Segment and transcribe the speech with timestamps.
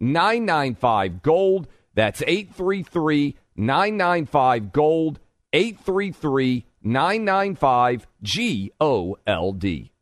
[0.00, 1.68] 995 Gold.
[1.94, 5.20] That's 833 995 Gold.
[5.52, 9.92] 833 995 G O L D.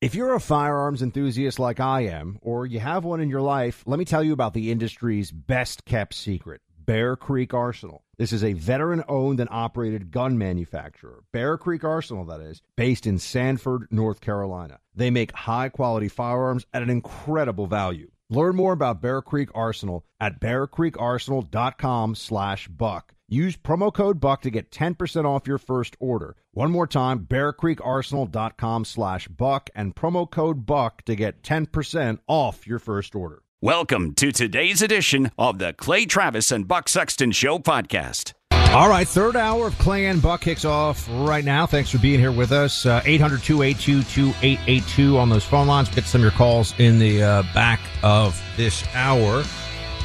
[0.00, 3.82] If you're a firearms enthusiast like I am, or you have one in your life,
[3.84, 8.04] let me tell you about the industry's best kept secret Bear Creek Arsenal.
[8.16, 13.06] This is a veteran owned and operated gun manufacturer, Bear Creek Arsenal, that is, based
[13.06, 14.78] in Sanford, North Carolina.
[14.94, 18.10] They make high quality firearms at an incredible value.
[18.30, 23.14] Learn more about Bear Creek Arsenal at bearcreekarsenal.com slash buck.
[23.28, 26.36] Use promo code BUCK to get 10% off your first order.
[26.52, 32.78] One more time, bearcreekarsenal.com slash buck and promo code BUCK to get 10% off your
[32.78, 33.42] first order.
[33.60, 38.32] Welcome to today's edition of the Clay Travis and Buck Sexton Show podcast.
[38.74, 41.64] All right, third hour of Clay and Buck kicks off right now.
[41.64, 42.84] Thanks for being here with us.
[42.84, 45.88] Uh, 800 282 2882 on those phone lines.
[45.88, 49.42] Get some of your calls in the uh, back of this hour.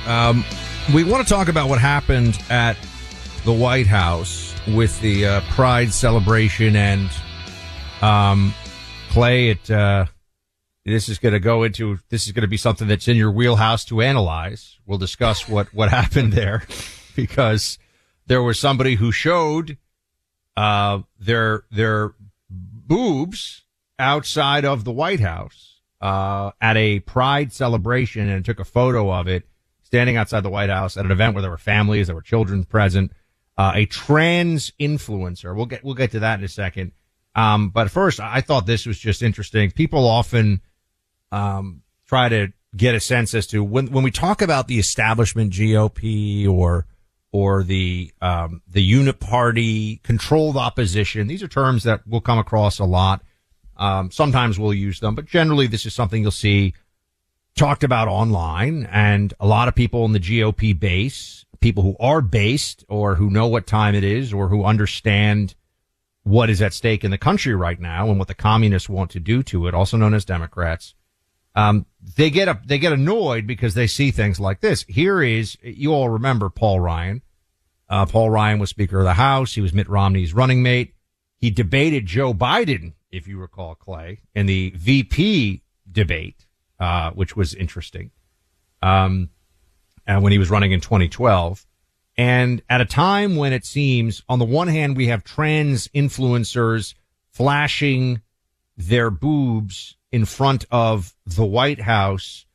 [0.08, 0.46] Um,
[0.96, 2.78] we want to talk about what happened at
[3.44, 7.10] the White House with the uh, Pride celebration and
[8.02, 8.54] um,
[9.10, 9.50] Clay.
[9.50, 10.06] It uh,
[10.86, 13.32] this is going to go into this is going to be something that's in your
[13.32, 14.80] wheelhouse to analyze.
[14.86, 16.64] We'll discuss what what happened there
[17.16, 17.78] because
[18.28, 19.78] there was somebody who showed
[20.56, 22.14] uh, their their
[22.50, 23.64] boobs
[24.00, 29.28] outside of the White House uh, at a Pride celebration and took a photo of
[29.28, 29.48] it
[29.82, 32.64] standing outside the White House at an event where there were families, there were children
[32.64, 33.12] present.
[33.56, 35.56] Uh, a trans influencer.
[35.56, 36.92] We'll get we'll get to that in a second.
[37.36, 39.72] Um, but first, I thought this was just interesting.
[39.72, 40.62] People often
[41.32, 45.54] um, try to get a sense as to when when we talk about the establishment
[45.54, 46.88] GOP or
[47.34, 51.28] or the um, the unit party controlled opposition.
[51.28, 53.22] These are terms that will come across a lot.
[53.76, 56.76] Um, sometimes we'll use them, but generally this is something you'll see
[57.56, 62.22] talked about online, and a lot of people in the GOP base, people who are
[62.22, 65.56] based or who know what time it is or who understand
[66.22, 69.20] what is at stake in the country right now and what the communists want to
[69.20, 70.94] do to it, also known as Democrats
[71.56, 74.84] um, they get up, they get annoyed because they see things like this.
[74.88, 77.22] Here is, you all remember Paul Ryan.
[77.90, 79.54] Uh, Paul Ryan was Speaker of the House.
[79.54, 80.96] He was Mitt Romney's running mate.
[81.38, 86.46] He debated Joe Biden, if you recall, Clay, in the VP debate,
[86.80, 88.12] uh, which was interesting.
[88.82, 89.30] Um,
[90.08, 91.66] and when he was running in 2012.
[92.16, 96.94] And at a time when it seems, on the one hand, we have trans influencers
[97.32, 98.22] flashing
[98.78, 102.46] their boobs in front of the White House,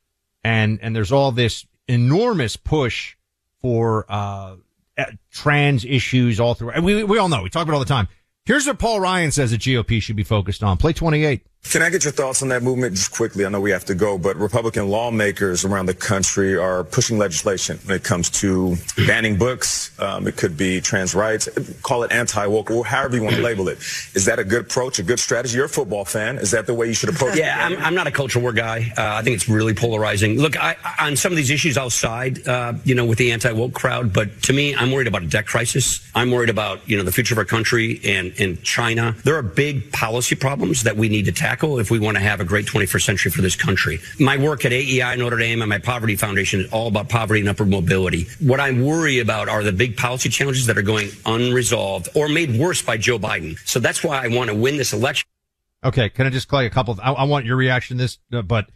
[0.43, 3.17] and and there's all this enormous push
[3.61, 4.55] for uh,
[5.29, 6.81] trans issues all through.
[6.81, 8.07] We we all know we talk about all the time.
[8.45, 10.77] Here's what Paul Ryan says the GOP should be focused on.
[10.77, 11.45] Play 28.
[11.69, 13.45] Can I get your thoughts on that movement just quickly?
[13.45, 17.77] I know we have to go, but Republican lawmakers around the country are pushing legislation
[17.85, 18.75] when it comes to
[19.05, 19.91] banning books.
[19.99, 21.47] Um, it could be trans rights,
[21.83, 23.77] call it anti-woke, or however you want to label it.
[24.15, 25.57] Is that a good approach, a good strategy?
[25.57, 26.39] You're a football fan.
[26.39, 27.39] Is that the way you should approach it?
[27.39, 28.91] Yeah, I'm, I'm, not a culture war guy.
[28.97, 30.39] Uh, I think it's really polarizing.
[30.39, 33.73] Look, I, on some of these issues, I'll side, uh, you know, with the anti-woke
[33.73, 34.11] crowd.
[34.11, 36.09] But to me, I'm worried about a debt crisis.
[36.15, 39.15] I'm worried about, you know, the future of our country and, and China.
[39.23, 42.21] There are big policy problems that we need to tackle tackle if we want to
[42.21, 43.99] have a great 21st century for this country.
[44.19, 47.49] My work at AEI Notre Dame and my Poverty Foundation is all about poverty and
[47.49, 48.27] upward mobility.
[48.39, 52.55] What I worry about are the big policy challenges that are going unresolved or made
[52.59, 53.57] worse by Joe Biden.
[53.67, 55.27] So that's why I want to win this election.
[55.83, 56.93] Okay, can I just play a couple?
[56.93, 58.69] Of, I, I want your reaction to this, uh, but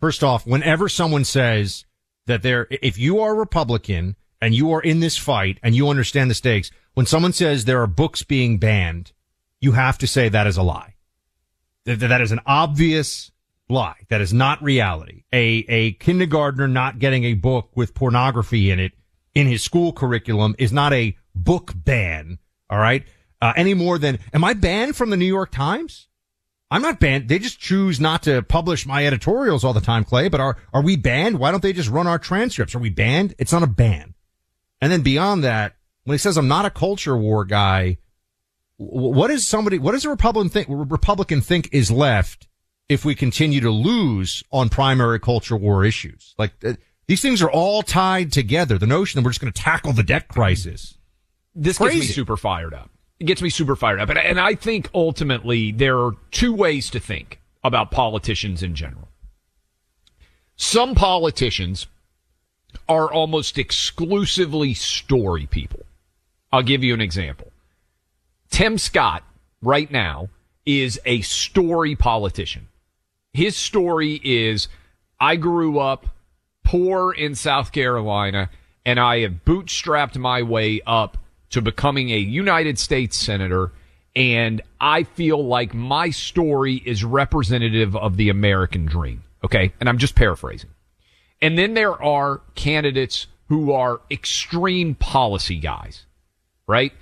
[0.00, 1.84] first off, whenever someone says
[2.26, 6.28] that they're, if you are Republican and you are in this fight and you understand
[6.28, 9.12] the stakes, when someone says there are books being banned,
[9.60, 10.95] you have to say that is a lie.
[11.86, 13.30] That, is an obvious
[13.68, 13.96] lie.
[14.08, 15.24] That is not reality.
[15.32, 18.92] A, a kindergartner not getting a book with pornography in it
[19.34, 22.38] in his school curriculum is not a book ban.
[22.68, 23.04] All right.
[23.40, 26.08] Uh, any more than, am I banned from the New York Times?
[26.70, 27.28] I'm not banned.
[27.28, 30.28] They just choose not to publish my editorials all the time, Clay.
[30.28, 31.38] But are, are we banned?
[31.38, 32.74] Why don't they just run our transcripts?
[32.74, 33.34] Are we banned?
[33.38, 34.14] It's not a ban.
[34.80, 37.98] And then beyond that, when he says I'm not a culture war guy,
[38.78, 42.46] what is somebody, what does a Republican think, Republican think is left
[42.88, 46.34] if we continue to lose on primary culture war issues?
[46.38, 46.74] Like uh,
[47.06, 48.78] these things are all tied together.
[48.78, 50.98] The notion that we're just going to tackle the debt crisis.
[51.54, 52.00] This Crazy.
[52.00, 52.90] gets me super fired up.
[53.18, 54.10] It gets me super fired up.
[54.10, 59.08] And, and I think ultimately there are two ways to think about politicians in general.
[60.56, 61.86] Some politicians
[62.88, 65.80] are almost exclusively story people.
[66.52, 67.52] I'll give you an example.
[68.50, 69.22] Tim Scott
[69.62, 70.28] right now
[70.64, 72.68] is a story politician.
[73.32, 74.68] His story is
[75.20, 76.06] I grew up
[76.64, 78.50] poor in South Carolina
[78.84, 81.18] and I have bootstrapped my way up
[81.50, 83.72] to becoming a United States Senator.
[84.14, 89.22] And I feel like my story is representative of the American dream.
[89.44, 89.72] Okay.
[89.80, 90.70] And I'm just paraphrasing.
[91.42, 96.04] And then there are candidates who are extreme policy guys,
[96.66, 96.92] right?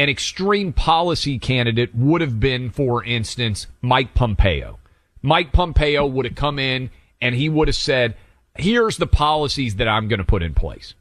[0.00, 4.78] An extreme policy candidate would have been, for instance, Mike Pompeo.
[5.20, 6.88] Mike Pompeo would have come in
[7.20, 8.16] and he would have said,
[8.56, 10.94] here's the policies that I'm going to put in place.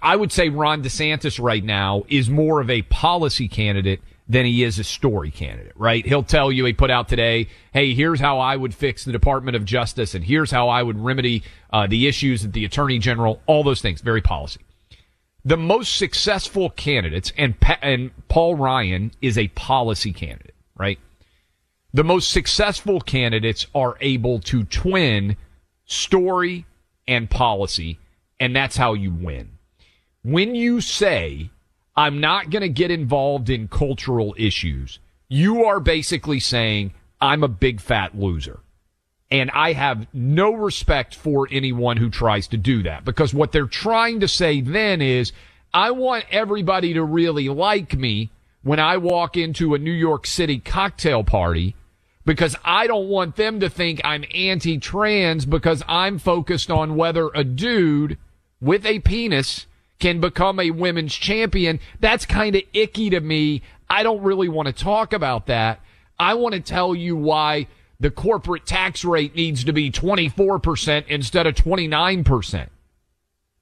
[0.00, 4.62] I would say Ron DeSantis right now is more of a policy candidate than he
[4.62, 6.06] is a story candidate, right?
[6.06, 9.56] He'll tell you, he put out today, hey, here's how I would fix the Department
[9.56, 13.42] of Justice and here's how I would remedy uh, the issues at the Attorney General,
[13.46, 14.60] all those things, very policy.
[15.44, 20.98] The most successful candidates, and, and Paul Ryan is a policy candidate, right?
[21.92, 25.36] The most successful candidates are able to twin
[25.84, 26.66] story
[27.06, 27.98] and policy,
[28.40, 29.50] and that's how you win.
[30.22, 31.50] When you say
[31.96, 34.98] I'm not going to get involved in cultural issues.
[35.28, 38.60] You are basically saying, I'm a big fat loser.
[39.34, 43.66] And I have no respect for anyone who tries to do that because what they're
[43.66, 45.32] trying to say then is,
[45.72, 48.30] I want everybody to really like me
[48.62, 51.74] when I walk into a New York City cocktail party
[52.24, 57.28] because I don't want them to think I'm anti trans because I'm focused on whether
[57.34, 58.18] a dude
[58.60, 59.66] with a penis
[59.98, 61.80] can become a women's champion.
[61.98, 63.62] That's kind of icky to me.
[63.90, 65.80] I don't really want to talk about that.
[66.20, 67.66] I want to tell you why
[68.04, 72.68] the corporate tax rate needs to be 24% instead of 29%.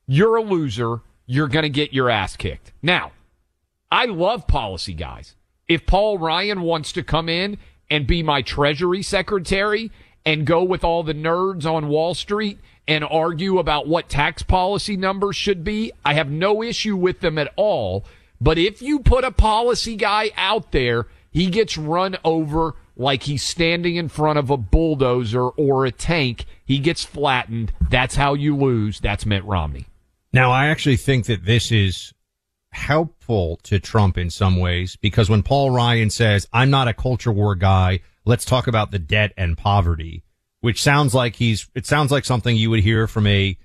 [0.08, 0.96] You're a loser.
[1.26, 2.72] You're going to get your ass kicked.
[2.82, 3.12] Now,
[3.88, 5.36] I love policy guys.
[5.68, 7.56] If Paul Ryan wants to come in
[7.88, 9.92] and be my treasury secretary
[10.26, 12.58] and go with all the nerds on Wall Street
[12.88, 15.92] and argue about what tax policy numbers should be.
[16.04, 18.04] I have no issue with them at all.
[18.40, 23.42] But if you put a policy guy out there, he gets run over like he's
[23.42, 26.44] standing in front of a bulldozer or a tank.
[26.64, 27.72] He gets flattened.
[27.90, 29.00] That's how you lose.
[29.00, 29.86] That's Mitt Romney.
[30.32, 32.12] Now, I actually think that this is
[32.70, 37.32] helpful to Trump in some ways because when Paul Ryan says, I'm not a culture
[37.32, 40.24] war guy, let's talk about the debt and poverty
[40.62, 43.58] which sounds like he's, it sounds like something you would hear from a,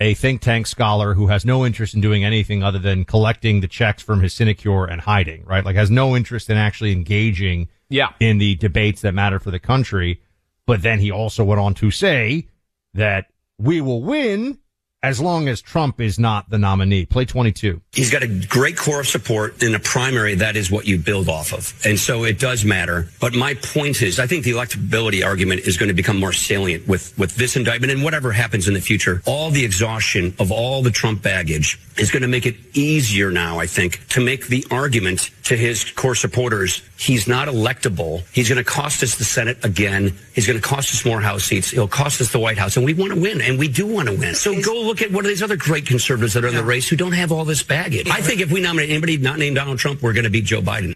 [0.00, 3.68] a think tank scholar who has no interest in doing anything other than collecting the
[3.68, 5.64] checks from his sinecure and hiding, right?
[5.64, 8.12] Like has no interest in actually engaging yeah.
[8.18, 10.20] in the debates that matter for the country.
[10.66, 12.48] But then he also went on to say
[12.94, 13.26] that
[13.58, 14.58] we will win
[15.04, 17.04] as long as Trump is not the nominee.
[17.04, 17.82] Play 22.
[17.92, 20.34] He's got a great core of support in a primary.
[20.36, 21.78] That is what you build off of.
[21.84, 23.08] And so it does matter.
[23.20, 26.88] But my point is, I think the electability argument is going to become more salient
[26.88, 29.20] with, with this indictment and whatever happens in the future.
[29.26, 33.58] All the exhaustion of all the Trump baggage is going to make it easier now,
[33.58, 36.82] I think, to make the argument to his core supporters.
[36.98, 38.22] He's not electable.
[38.32, 40.16] He's going to cost us the Senate again.
[40.34, 41.70] He's going to cost us more House seats.
[41.70, 42.76] He'll cost us the White House.
[42.76, 43.40] And we want to win.
[43.40, 44.34] And we do want to win.
[44.34, 46.88] So go look at one of these other great conservatives that are in the race
[46.88, 48.08] who don't have all this baggage.
[48.08, 50.60] I think if we nominate anybody not named Donald Trump, we're going to beat Joe
[50.60, 50.94] Biden.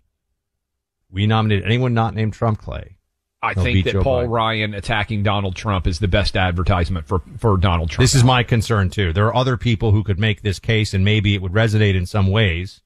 [1.11, 2.98] We nominate anyone not named Trump, Clay.
[3.41, 4.31] I think that Joe Paul Biden.
[4.31, 8.03] Ryan attacking Donald Trump is the best advertisement for, for Donald Trump.
[8.03, 9.13] This is my concern too.
[9.13, 12.05] There are other people who could make this case and maybe it would resonate in
[12.05, 12.81] some ways,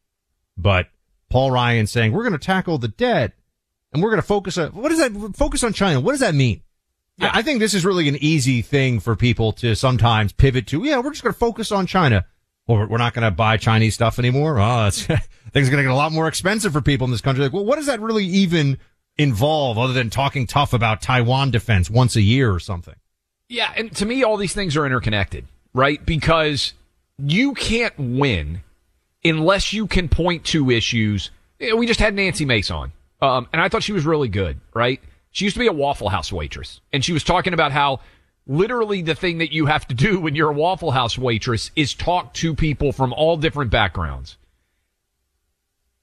[0.57, 0.89] but
[1.31, 3.33] Paul Ryan saying we're going to tackle the debt
[3.93, 6.01] and we're going to focus on what does that focus on China?
[6.01, 6.61] What does that mean?
[7.17, 7.31] Yeah.
[7.33, 10.85] I think this is really an easy thing for people to sometimes pivot to.
[10.85, 12.27] Yeah, we're just going to focus on China.
[12.67, 14.59] Or we're not going to buy Chinese stuff anymore.
[14.59, 17.43] Oh, things are going to get a lot more expensive for people in this country.
[17.43, 18.79] Like, well, what does that really even
[19.19, 22.95] involve other than talking tough about Taiwan defense once a year or something?
[23.49, 23.73] Yeah.
[23.77, 26.05] And to me, all these things are interconnected, right?
[26.05, 26.73] Because
[27.19, 28.63] you can't win
[29.25, 31.31] unless you can point to issues.
[31.61, 35.01] We just had Nancy Mace on, um, and I thought she was really good, right?
[35.31, 38.01] She used to be a Waffle House waitress, and she was talking about how
[38.47, 41.95] literally the thing that you have to do when you're a Waffle House waitress is
[41.95, 44.37] talk to people from all different backgrounds.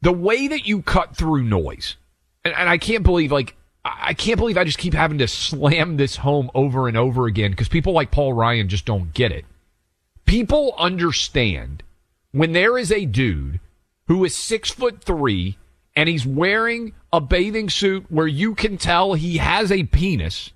[0.02, 1.98] The way that you cut through noise,
[2.44, 3.56] and, and I can't believe, like,
[3.86, 7.52] I can't believe I just keep having to slam this home over and over again
[7.52, 9.46] because people like Paul Ryan just don't get it.
[10.26, 11.84] People understand
[12.32, 13.60] when there is a dude
[14.08, 15.58] who is six foot three
[15.96, 20.52] and he's wearing a bathing suit where you can tell he has a penis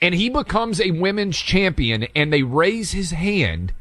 [0.00, 3.72] and he becomes a women's champion and they raise his hand,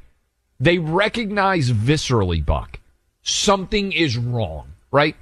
[0.59, 2.79] they recognize viscerally, Buck,
[3.23, 5.15] something is wrong, right?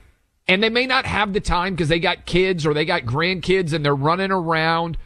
[0.49, 3.71] And they may not have the time because they got kids or they got grandkids
[3.71, 4.97] and they're running around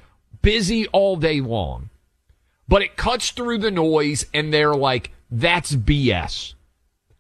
[0.42, 1.90] busy all day long.
[2.70, 6.54] But it cuts through the noise and they're like, that's BS.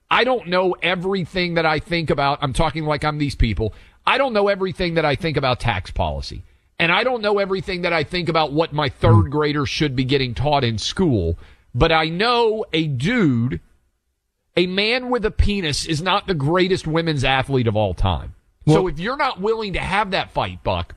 [0.09, 2.39] I don't know everything that I think about.
[2.41, 3.73] I'm talking like I'm these people.
[4.07, 6.43] I don't know everything that I think about tax policy.
[6.79, 9.29] And I don't know everything that I think about what my third hmm.
[9.31, 11.37] grader should be getting taught in school.
[11.75, 13.59] But I know a dude,
[14.55, 18.35] a man with a penis is not the greatest women's athlete of all time.
[18.65, 20.95] Well, so if you're not willing to have that fight, Buck,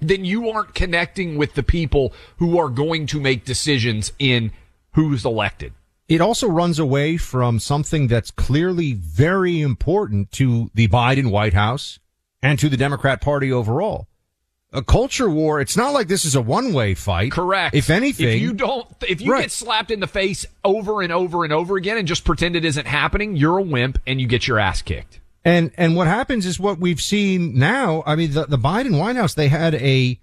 [0.00, 4.52] then you aren't connecting with the people who are going to make decisions in
[4.92, 5.72] who's elected.
[6.08, 11.98] It also runs away from something that's clearly very important to the Biden White House
[12.42, 14.06] and to the Democrat Party overall.
[14.74, 17.30] A culture war, it's not like this is a one-way fight.
[17.30, 17.74] Correct.
[17.74, 18.28] If anything.
[18.28, 19.42] If you don't, if you right.
[19.42, 22.64] get slapped in the face over and over and over again and just pretend it
[22.64, 25.20] isn't happening, you're a wimp and you get your ass kicked.
[25.44, 28.02] And, and what happens is what we've seen now.
[28.04, 30.20] I mean, the, the Biden White House, they had a,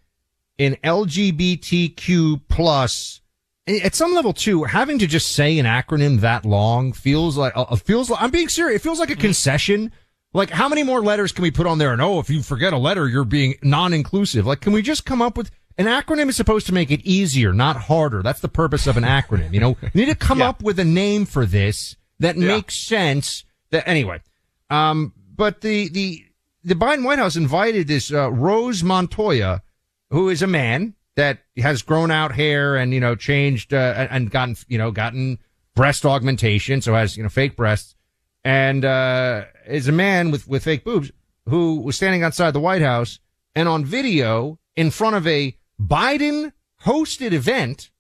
[0.60, 3.22] an LGBTQ plus
[3.67, 7.75] at some level too, having to just say an acronym that long feels like, uh,
[7.75, 8.81] feels like, I'm being serious.
[8.81, 9.22] It feels like a mm-hmm.
[9.22, 9.91] concession.
[10.34, 11.92] Like, how many more letters can we put on there?
[11.92, 14.46] And oh, if you forget a letter, you're being non-inclusive.
[14.46, 17.54] Like, can we just come up with an acronym is supposed to make it easier,
[17.54, 18.22] not harder.
[18.22, 19.54] That's the purpose of an acronym.
[19.54, 20.50] You know, you need to come yeah.
[20.50, 22.48] up with a name for this that yeah.
[22.48, 23.44] makes sense.
[23.72, 24.22] That anyway,
[24.70, 26.26] um, but the the
[26.64, 29.64] the Biden White House invited this uh, Rose Montoya,
[30.12, 34.32] who is a man that has grown out hair and, you know, changed, uh, and
[34.32, 35.40] gotten, you know, gotten
[35.76, 36.82] breast augmentation.
[36.82, 37.96] So has, you know, fake breasts
[38.43, 41.12] and, uh, is a man with, with fake boobs
[41.48, 43.19] who was standing outside the White House
[43.55, 46.51] and on video in front of a Biden
[46.86, 47.91] hosted event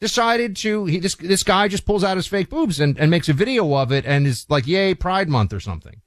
[0.00, 3.28] decided to, he, this, this guy just pulls out his fake boobs and, and makes
[3.28, 6.00] a video of it and is like, yay, Pride Month or something.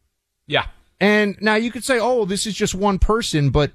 [0.46, 0.68] Yeah.
[1.00, 3.72] And now you could say, oh, this is just one person, but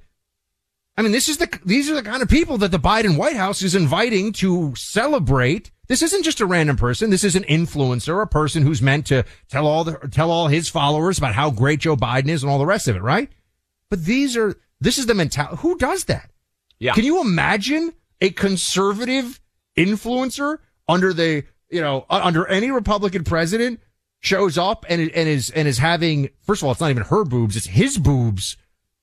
[0.97, 3.37] I mean, this is the, these are the kind of people that the Biden White
[3.37, 5.71] House is inviting to celebrate.
[5.93, 7.11] This isn't just a random person.
[7.11, 10.71] This is an influencer, a person who's meant to tell all the, tell all his
[10.71, 13.29] followers about how great Joe Biden is and all the rest of it, right?
[13.91, 15.59] But these are, this is the mentality.
[15.59, 16.31] Who does that?
[16.79, 16.95] Yeah.
[16.95, 19.39] Can you imagine a conservative
[19.77, 23.79] influencer under the, you know, under any Republican president
[24.21, 27.27] shows up and, and is, and is having, first of all, it's not even her
[27.27, 28.57] boobs, it's his boobs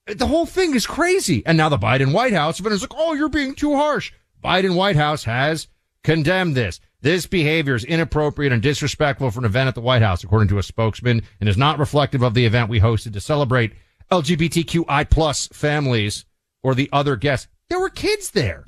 [0.08, 1.43] the whole thing is crazy.
[1.46, 4.12] And now the Biden White House is like, oh, you're being too harsh.
[4.43, 5.67] Biden White House has
[6.03, 6.79] condemned this.
[7.01, 10.58] This behavior is inappropriate and disrespectful for an event at the White House, according to
[10.58, 13.74] a spokesman, and is not reflective of the event we hosted to celebrate
[14.12, 16.25] LGBTQI plus families
[16.62, 17.48] or the other guests.
[17.70, 18.65] There were kids there.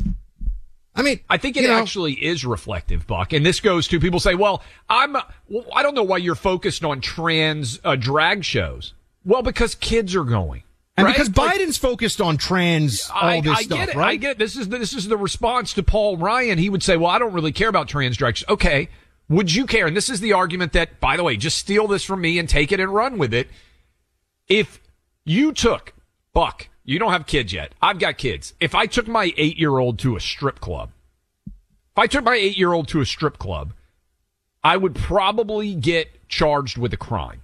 [0.93, 3.33] I mean, I think it know, actually is reflective, Buck.
[3.33, 5.13] And this goes to people say, well, I'm,
[5.47, 8.93] well, I don't know why you're focused on trans uh, drag shows.
[9.23, 10.63] Well, because kids are going.
[11.01, 11.15] And right?
[11.15, 13.95] because Biden's like, focused on trans, all I, this I stuff, get it.
[13.95, 14.09] right?
[14.09, 14.37] I get it.
[14.37, 16.57] This is the, this is the response to Paul Ryan.
[16.57, 18.89] He would say, "Well, I don't really care about trans drugs." Okay,
[19.29, 19.87] would you care?
[19.87, 22.47] And this is the argument that, by the way, just steal this from me and
[22.47, 23.47] take it and run with it.
[24.47, 24.81] If
[25.23, 25.93] you took
[26.33, 27.73] Buck, you don't have kids yet.
[27.81, 28.53] I've got kids.
[28.59, 30.91] If I took my eight year old to a strip club,
[31.47, 33.73] if I took my eight year old to a strip club,
[34.63, 37.41] I would probably get charged with a crime,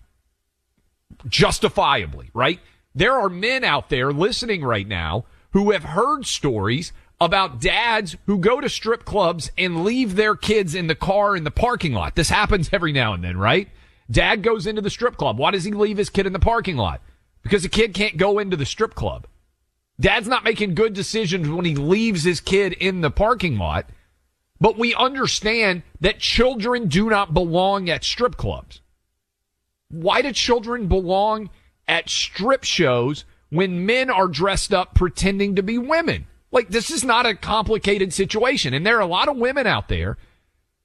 [1.27, 2.59] justifiably, right?
[2.97, 8.39] There are men out there listening right now who have heard stories about dads who
[8.39, 12.15] go to strip clubs and leave their kids in the car in the parking lot.
[12.15, 13.69] This happens every now and then, right?
[14.09, 15.37] Dad goes into the strip club.
[15.37, 17.01] Why does he leave his kid in the parking lot?
[17.43, 19.27] Because the kid can't go into the strip club.
[19.99, 23.85] Dad's not making good decisions when he leaves his kid in the parking lot.
[24.59, 28.81] but we understand that children do not belong at strip clubs.
[29.89, 31.51] Why do children belong
[31.87, 36.27] at strip shows when men are dressed up pretending to be women?
[36.51, 38.73] Like, this is not a complicated situation.
[38.73, 40.17] And there are a lot of women out there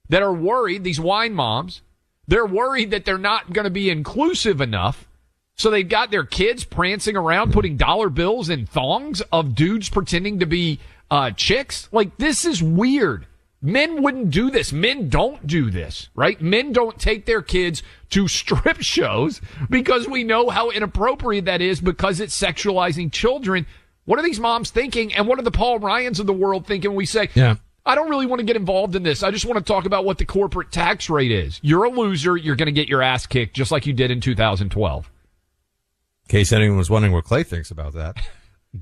[0.09, 1.81] that are worried, these wine moms,
[2.27, 5.07] they're worried that they're not going to be inclusive enough.
[5.55, 10.39] So they've got their kids prancing around putting dollar bills in thongs of dudes pretending
[10.39, 10.79] to be
[11.11, 11.87] uh, chicks.
[11.91, 13.27] Like, this is weird.
[13.65, 14.73] Men wouldn't do this.
[14.73, 16.39] Men don't do this, right?
[16.41, 19.39] Men don't take their kids to strip shows
[19.69, 23.65] because we know how inappropriate that is because it's sexualizing children.
[24.03, 25.13] What are these moms thinking?
[25.13, 27.55] And what are the Paul Ryans of the world thinking when we say, Yeah.
[27.85, 29.23] I don't really want to get involved in this.
[29.23, 31.59] I just want to talk about what the corporate tax rate is.
[31.63, 32.37] You're a loser.
[32.37, 35.05] You're going to get your ass kicked just like you did in 2012.
[35.05, 38.17] In case anyone was wondering what Clay thinks about that.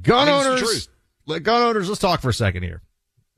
[0.01, 2.81] Gun I think it's the owners, gun owners, let's talk for a second here.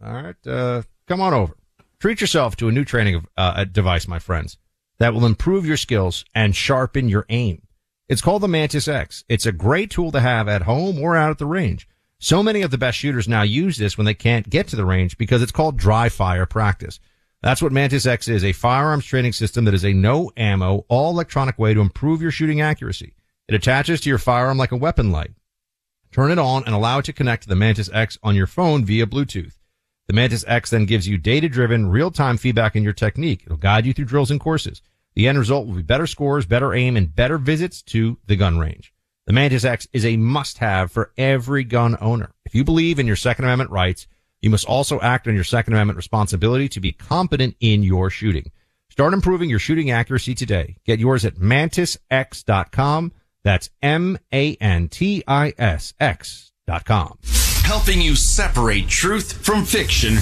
[0.03, 0.81] All right, uh,
[1.13, 1.55] come on over.
[1.99, 4.57] Treat yourself to a new training uh, device, my friends,
[4.97, 7.61] that will improve your skills and sharpen your aim.
[8.09, 9.23] It's called the Mantis X.
[9.29, 11.87] It's a great tool to have at home or out at the range.
[12.17, 14.85] So many of the best shooters now use this when they can't get to the
[14.85, 16.99] range because it's called dry fire practice.
[17.43, 21.11] That's what Mantis X is, a firearms training system that is a no ammo, all
[21.11, 23.13] electronic way to improve your shooting accuracy.
[23.47, 25.31] It attaches to your firearm like a weapon light.
[26.11, 28.83] Turn it on and allow it to connect to the Mantis X on your phone
[28.83, 29.53] via Bluetooth.
[30.07, 33.43] The Mantis X then gives you data-driven, real-time feedback in your technique.
[33.45, 34.81] It'll guide you through drills and courses.
[35.15, 38.59] The end result will be better scores, better aim, and better visits to the gun
[38.59, 38.93] range.
[39.25, 42.31] The Mantis X is a must-have for every gun owner.
[42.45, 44.07] If you believe in your Second Amendment rights,
[44.41, 48.51] you must also act on your Second Amendment responsibility to be competent in your shooting.
[48.89, 50.75] Start improving your shooting accuracy today.
[50.85, 53.13] Get yours at mantisx.com.
[53.43, 54.33] That's M-A-N-T-I-S
[55.99, 57.17] X dot com.
[57.63, 60.15] Helping you separate truth from fiction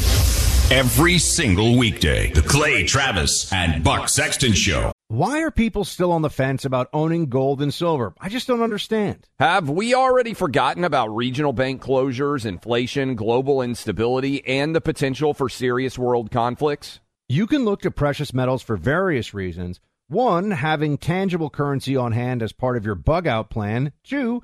[0.71, 2.31] every single weekday.
[2.31, 4.91] The Clay Travis and Buck Sexton Show.
[5.07, 8.13] Why are people still on the fence about owning gold and silver?
[8.21, 9.27] I just don't understand.
[9.39, 15.49] Have we already forgotten about regional bank closures, inflation, global instability, and the potential for
[15.49, 17.01] serious world conflicts?
[17.27, 19.79] You can look to precious metals for various reasons.
[20.07, 23.93] One, having tangible currency on hand as part of your bug out plan.
[24.03, 24.43] Two,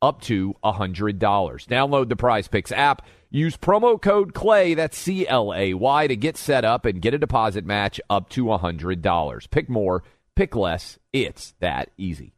[0.00, 1.18] up to $100.
[1.18, 3.02] Download the Prize Picks app.
[3.30, 7.12] Use promo code CLAY, that's C L A Y, to get set up and get
[7.12, 9.50] a deposit match up to $100.
[9.50, 10.02] Pick more,
[10.34, 10.98] pick less.
[11.12, 12.37] It's that easy.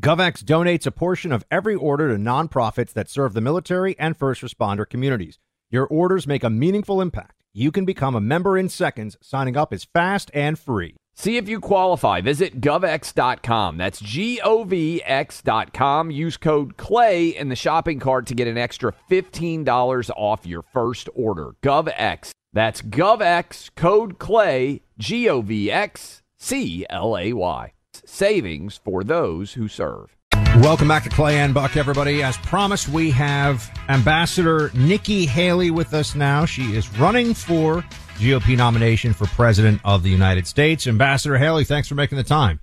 [0.00, 4.42] GovX donates a portion of every order to nonprofits that serve the military and first
[4.42, 5.40] responder communities.
[5.70, 7.42] Your orders make a meaningful impact.
[7.52, 9.16] You can become a member in seconds.
[9.20, 10.94] Signing up is fast and free.
[11.16, 12.20] See if you qualify.
[12.20, 13.76] Visit govx.com.
[13.76, 16.12] That's G O V X.com.
[16.12, 21.08] Use code CLAY in the shopping cart to get an extra $15 off your first
[21.16, 21.56] order.
[21.60, 22.30] GovX.
[22.52, 27.72] That's GovX, code CLAY, G O V X C L A Y.
[28.06, 30.16] Savings for those who serve.
[30.56, 32.22] Welcome back to Clay and Buck, everybody.
[32.22, 36.44] As promised, we have Ambassador Nikki Haley with us now.
[36.44, 37.84] She is running for
[38.18, 40.86] GOP nomination for President of the United States.
[40.86, 42.60] Ambassador Haley, thanks for making the time.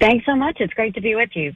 [0.00, 0.58] Thanks so much.
[0.60, 1.54] It's great to be with you.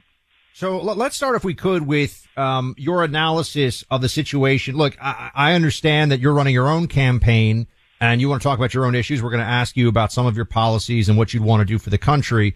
[0.53, 4.77] So let's start, if we could, with um, your analysis of the situation.
[4.77, 7.67] Look, I, I understand that you're running your own campaign
[7.99, 9.21] and you want to talk about your own issues.
[9.21, 11.65] We're going to ask you about some of your policies and what you'd want to
[11.65, 12.55] do for the country.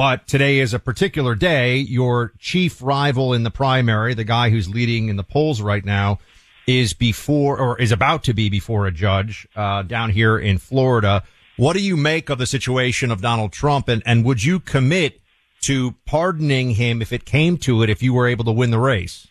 [0.00, 1.76] But today is a particular day.
[1.76, 6.20] Your chief rival in the primary, the guy who's leading in the polls right now,
[6.66, 11.22] is before or is about to be before a judge uh, down here in Florida.
[11.58, 15.20] What do you make of the situation of Donald Trump, and, and would you commit
[15.64, 18.78] to pardoning him if it came to it if you were able to win the
[18.78, 19.28] race?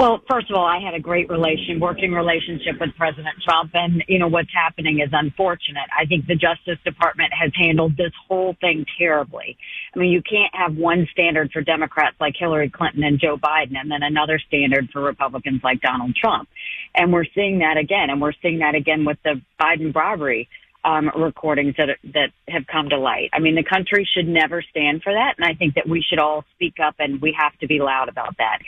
[0.00, 4.02] Well, first of all, I had a great relation, working relationship with President Trump, and
[4.08, 5.90] you know what's happening is unfortunate.
[5.94, 9.58] I think the Justice Department has handled this whole thing terribly.
[9.94, 13.76] I mean, you can't have one standard for Democrats like Hillary Clinton and Joe Biden,
[13.76, 16.48] and then another standard for Republicans like Donald Trump.
[16.94, 20.48] And we're seeing that again, and we're seeing that again with the Biden bribery
[20.82, 23.28] um, recordings that that have come to light.
[23.34, 26.18] I mean, the country should never stand for that, and I think that we should
[26.18, 28.60] all speak up and we have to be loud about that.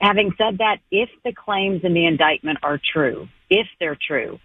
[0.00, 4.38] Having said that, if the claims in the indictment are true, if they're true,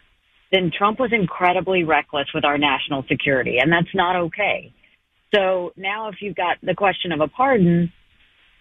[0.52, 4.74] then Trump was incredibly reckless with our national security, and that's not okay.
[5.34, 7.92] So now, if you've got the question of a pardon,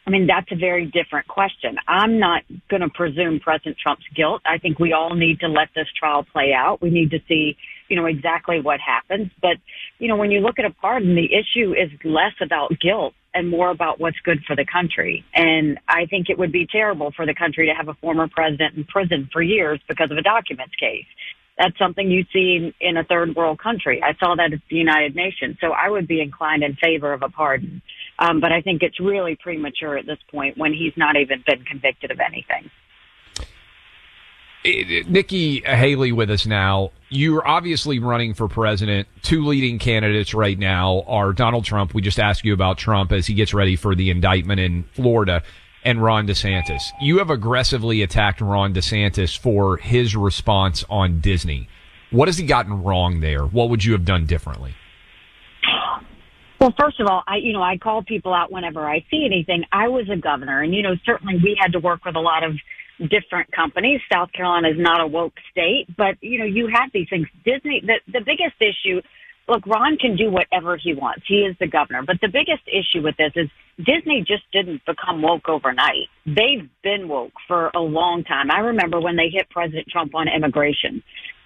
[0.06, 1.76] I mean, that's a very different question.
[1.88, 4.42] I'm not going to presume President Trump's guilt.
[4.44, 6.82] I think we all need to let this trial play out.
[6.82, 7.56] We need to see,
[7.88, 9.30] you know, exactly what happens.
[9.40, 9.56] But,
[9.98, 13.50] you know, when you look at a pardon, the issue is less about guilt and
[13.50, 15.24] more about what's good for the country.
[15.34, 18.76] And I think it would be terrible for the country to have a former president
[18.76, 21.06] in prison for years because of a documents case.
[21.58, 24.02] That's something you see in a third world country.
[24.02, 25.56] I saw that at the United Nations.
[25.60, 27.82] So I would be inclined in favor of a pardon.
[28.18, 31.64] Um, but I think it's really premature at this point when he's not even been
[31.64, 32.70] convicted of anything.
[34.64, 36.90] Nikki Haley with us now.
[37.10, 39.06] You're obviously running for president.
[39.22, 41.92] Two leading candidates right now are Donald Trump.
[41.92, 45.42] We just asked you about Trump as he gets ready for the indictment in Florida
[45.84, 46.82] and Ron DeSantis.
[47.00, 51.68] You have aggressively attacked Ron DeSantis for his response on Disney.
[52.10, 53.44] What has he gotten wrong there?
[53.44, 54.74] What would you have done differently?
[56.58, 59.64] Well, first of all, I, you know, I call people out whenever I see anything.
[59.70, 62.42] I was a governor and, you know, certainly we had to work with a lot
[62.42, 62.52] of
[62.98, 64.00] different companies.
[64.12, 67.26] South Carolina is not a woke state, but you know, you had these things.
[67.44, 69.00] Disney, the, the biggest issue,
[69.48, 71.24] look, Ron can do whatever he wants.
[71.26, 75.22] He is the governor, but the biggest issue with this is Disney just didn't become
[75.22, 76.08] woke overnight.
[76.24, 78.50] They've been woke for a long time.
[78.50, 81.02] I remember when they hit President Trump on immigration.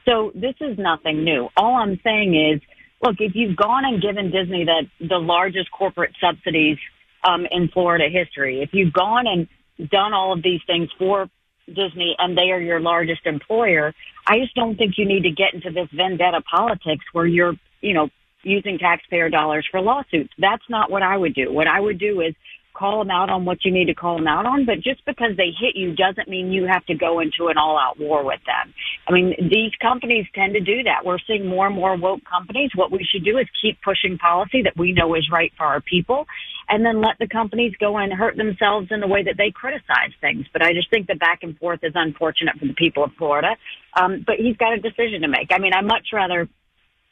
[0.07, 1.49] So this is nothing new.
[1.57, 2.61] All I'm saying is,
[3.03, 6.79] look, if you've gone and given Disney the, the largest corporate subsidies
[7.25, 9.49] um, in Florida history, if you've gone and
[9.91, 11.29] done all of these things for
[11.75, 13.95] Disney and they are your largest employer,
[14.27, 17.95] I just don't think you need to get into this vendetta politics where you're, you
[17.95, 18.09] know,
[18.43, 20.33] using taxpayer dollars for lawsuits.
[20.39, 21.53] That's not what I would do.
[21.53, 22.35] What I would do is
[22.79, 25.37] call them out on what you need to call them out on, but just because
[25.37, 28.41] they hit you doesn't mean you have to go into an all out war with
[28.47, 28.73] them.
[29.09, 31.05] I mean, these companies tend to do that.
[31.05, 32.71] We're seeing more and more woke companies.
[32.75, 35.81] What we should do is keep pushing policy that we know is right for our
[35.81, 36.27] people
[36.69, 40.13] and then let the companies go and hurt themselves in the way that they criticize
[40.21, 40.47] things.
[40.53, 43.57] But I just think the back and forth is unfortunate for the people of Florida.
[43.95, 45.49] Um, but he's got a decision to make.
[45.51, 46.49] I mean, I much rather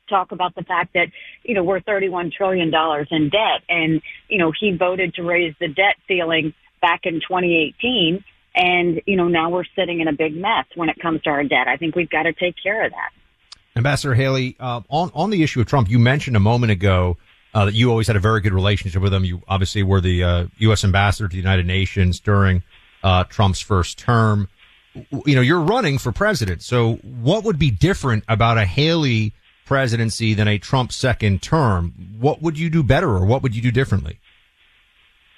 [0.08, 1.08] talk about the fact that,
[1.42, 2.72] you know, we're $31 trillion
[3.10, 8.24] in debt and, you know, he voted to raise the debt ceiling back in 2018.
[8.54, 11.44] And, you know, now we're sitting in a big mess when it comes to our
[11.44, 11.68] debt.
[11.68, 13.10] I think we've got to take care of that.
[13.76, 17.18] Ambassador Haley, uh, on, on the issue of Trump, you mentioned a moment ago
[17.52, 19.24] uh, that you always had a very good relationship with him.
[19.24, 20.84] You obviously were the uh, U.S.
[20.84, 22.62] ambassador to the United Nations during
[23.02, 24.48] uh, Trump's first term.
[25.26, 26.62] You know, you're running for president.
[26.62, 29.34] So what would be different about a Haley
[29.66, 31.92] presidency than a Trump second term?
[32.18, 34.18] What would you do better or what would you do differently?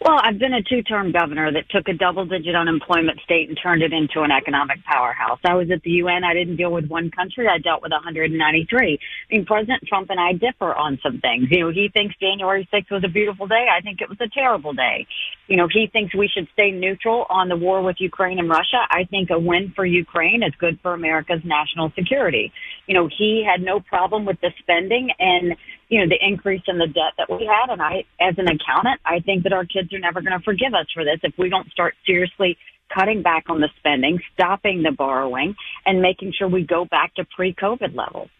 [0.00, 3.92] Well, I've been a two-term governor that took a double-digit unemployment state and turned it
[3.92, 5.40] into an economic powerhouse.
[5.44, 6.22] I was at the UN.
[6.22, 7.48] I didn't deal with one country.
[7.48, 8.78] I dealt with 193.
[8.78, 11.48] I mean, President Trump and I differ on some things.
[11.50, 13.66] You know, he thinks January 6th was a beautiful day.
[13.76, 15.08] I think it was a terrible day.
[15.48, 18.86] You know, he thinks we should stay neutral on the war with Ukraine and Russia.
[18.88, 22.52] I think a win for Ukraine is good for America's national security.
[22.86, 25.56] You know, he had no problem with the spending and
[25.88, 27.72] you know, the increase in the debt that we had.
[27.72, 30.74] And I, as an accountant, I think that our kids are never going to forgive
[30.74, 32.58] us for this if we don't start seriously
[32.94, 37.24] cutting back on the spending, stopping the borrowing, and making sure we go back to
[37.36, 38.30] pre-COVID levels.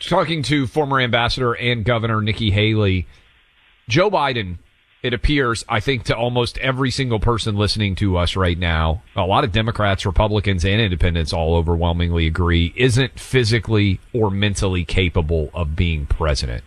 [0.00, 3.06] Talking to former ambassador and governor Nikki Haley,
[3.88, 4.58] Joe Biden
[5.04, 9.26] it appears, I think, to almost every single person listening to us right now, a
[9.26, 15.76] lot of Democrats, Republicans, and independents all overwhelmingly agree, isn't physically or mentally capable of
[15.76, 16.64] being president.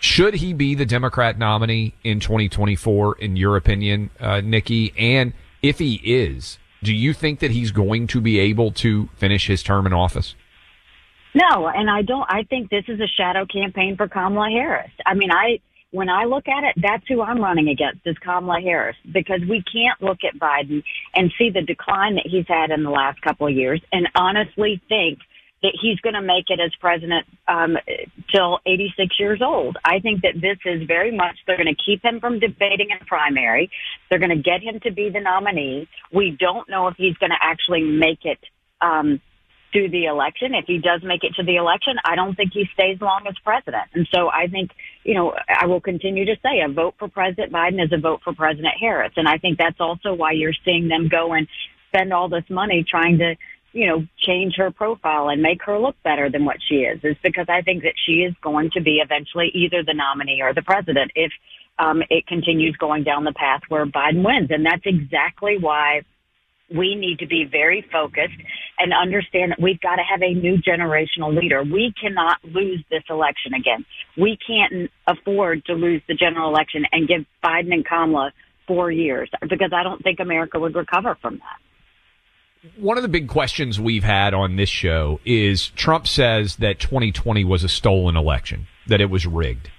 [0.00, 4.92] Should he be the Democrat nominee in 2024, in your opinion, uh, Nikki?
[4.98, 9.46] And if he is, do you think that he's going to be able to finish
[9.46, 10.34] his term in office?
[11.34, 12.26] No, and I don't.
[12.28, 14.90] I think this is a shadow campaign for Kamala Harris.
[15.06, 15.60] I mean, I
[15.96, 19.62] when I look at it, that's who I'm running against is Kamala Harris because we
[19.62, 20.82] can't look at Biden
[21.14, 24.80] and see the decline that he's had in the last couple of years and honestly
[24.90, 25.20] think
[25.62, 27.78] that he's going to make it as president um,
[28.30, 29.78] till 86 years old.
[29.86, 33.06] I think that this is very much they're going to keep him from debating in
[33.06, 33.70] primary.
[34.10, 35.88] They're going to get him to be the nominee.
[36.12, 38.38] We don't know if he's going to actually make it
[38.82, 39.22] um,
[39.72, 40.54] to the election.
[40.54, 43.34] If he does make it to the election, I don't think he stays long as
[43.44, 43.84] president.
[43.94, 44.70] And so I think,
[45.04, 48.20] you know, I will continue to say a vote for President Biden is a vote
[48.24, 49.12] for President Harris.
[49.16, 51.46] And I think that's also why you're seeing them go and
[51.88, 53.34] spend all this money trying to,
[53.72, 57.16] you know, change her profile and make her look better than what she is, is
[57.22, 60.62] because I think that she is going to be eventually either the nominee or the
[60.62, 61.32] president if
[61.78, 64.50] um, it continues going down the path where Biden wins.
[64.50, 66.02] And that's exactly why
[66.74, 68.36] we need to be very focused
[68.78, 71.62] and understand that we've got to have a new generational leader.
[71.62, 73.84] We cannot lose this election again.
[74.16, 78.32] We can't afford to lose the general election and give Biden and Kamala
[78.66, 82.72] four years because I don't think America would recover from that.
[82.76, 87.44] One of the big questions we've had on this show is Trump says that 2020
[87.44, 89.70] was a stolen election, that it was rigged.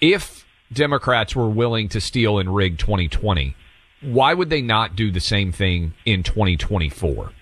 [0.00, 3.54] If Democrats were willing to steal and rig 2020,
[4.02, 7.32] why would they not do the same thing in 2024?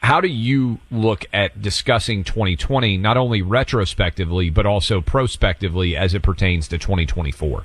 [0.00, 6.22] How do you look at discussing 2020, not only retrospectively, but also prospectively as it
[6.22, 7.64] pertains to 2024?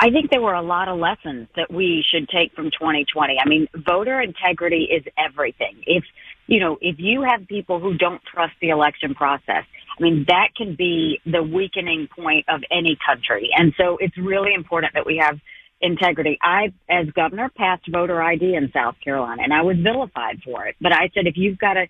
[0.00, 3.36] I think there were a lot of lessons that we should take from 2020.
[3.38, 5.76] I mean, voter integrity is everything.
[5.86, 6.02] If,
[6.48, 9.64] you know, if you have people who don't trust the election process,
[9.96, 13.50] I mean, that can be the weakening point of any country.
[13.56, 15.38] And so it's really important that we have
[15.82, 16.38] integrity.
[16.40, 20.76] I, as governor, passed voter ID in South Carolina and I was vilified for it.
[20.80, 21.86] But I said, if you've got to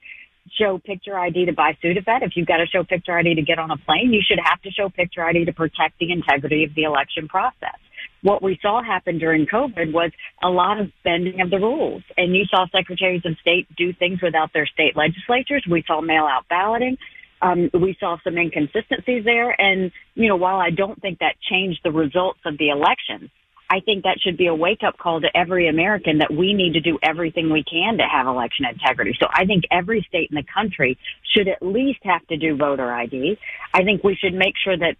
[0.58, 3.58] show picture ID to buy Sudafed, if you've got to show picture ID to get
[3.58, 6.74] on a plane, you should have to show picture ID to protect the integrity of
[6.74, 7.78] the election process.
[8.22, 10.10] What we saw happen during COVID was
[10.42, 12.02] a lot of bending of the rules.
[12.16, 15.64] And you saw secretaries of state do things without their state legislatures.
[15.68, 16.96] We saw mail out balloting.
[17.40, 19.60] Um, we saw some inconsistencies there.
[19.60, 23.30] And, you know, while I don't think that changed the results of the election,
[23.72, 26.74] I think that should be a wake up call to every American that we need
[26.74, 29.16] to do everything we can to have election integrity.
[29.18, 30.98] So I think every state in the country
[31.34, 33.38] should at least have to do voter ID.
[33.72, 34.96] I think we should make sure that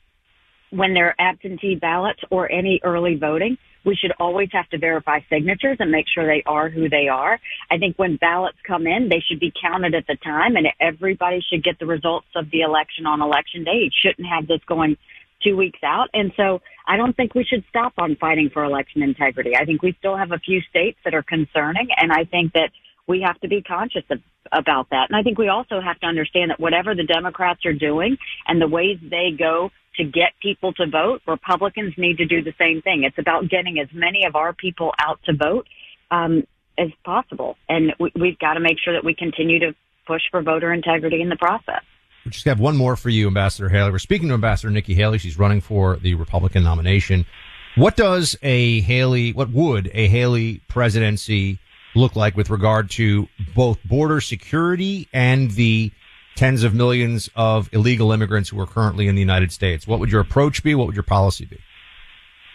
[0.71, 5.19] when there are absentee ballots or any early voting, we should always have to verify
[5.29, 7.39] signatures and make sure they are who they are.
[7.71, 11.45] I think when ballots come in, they should be counted at the time and everybody
[11.47, 13.85] should get the results of the election on election day.
[13.85, 14.97] It shouldn't have this going
[15.43, 16.09] two weeks out.
[16.13, 19.53] And so I don't think we should stop on fighting for election integrity.
[19.57, 22.71] I think we still have a few states that are concerning, and I think that
[23.07, 24.21] we have to be conscious of,
[24.53, 25.09] about that.
[25.11, 28.61] And I think we also have to understand that whatever the Democrats are doing and
[28.61, 32.81] the ways they go to get people to vote, Republicans need to do the same
[32.83, 33.05] thing.
[33.05, 35.67] It's about getting as many of our people out to vote
[36.11, 36.45] um,
[36.79, 39.75] as possible, and we, we've got to make sure that we continue to
[40.07, 41.83] push for voter integrity in the process.
[42.25, 43.91] We just have one more for you, Ambassador Haley.
[43.91, 45.19] We're speaking to Ambassador Nikki Haley.
[45.19, 47.27] She's running for the Republican nomination.
[47.75, 51.59] What does a Haley, what would a Haley presidency
[51.95, 55.91] look like with regard to both border security and the
[56.37, 59.87] tens of millions of illegal immigrants who are currently in the United States?
[59.87, 60.75] What would your approach be?
[60.75, 61.59] What would your policy be?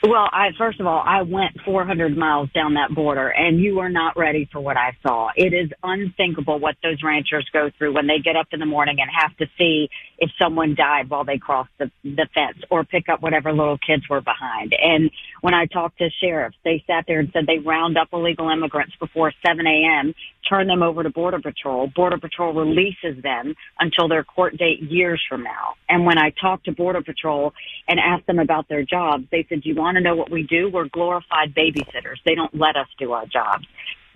[0.08, 3.90] Well, I first of all, I went 400 miles down that border, and you are
[3.90, 5.32] not ready for what I saw.
[5.36, 9.00] It is unthinkable what those ranchers go through when they get up in the morning
[9.02, 13.10] and have to see if someone died while they crossed the, the fence or pick
[13.10, 14.74] up whatever little kids were behind.
[14.82, 18.50] And when I talked to sheriffs, they sat there and said they round up illegal
[18.50, 20.14] immigrants before 7 a.m.,
[20.50, 21.88] turn them over to Border Patrol.
[21.96, 25.76] Border Patrol releases them until their court date years from now.
[25.90, 27.54] And when I talked to Border Patrol
[27.88, 30.44] and asked them about their jobs, they said, do you want to know what we
[30.44, 30.70] do?
[30.70, 32.18] We're glorified babysitters.
[32.26, 33.66] They don't let us do our jobs.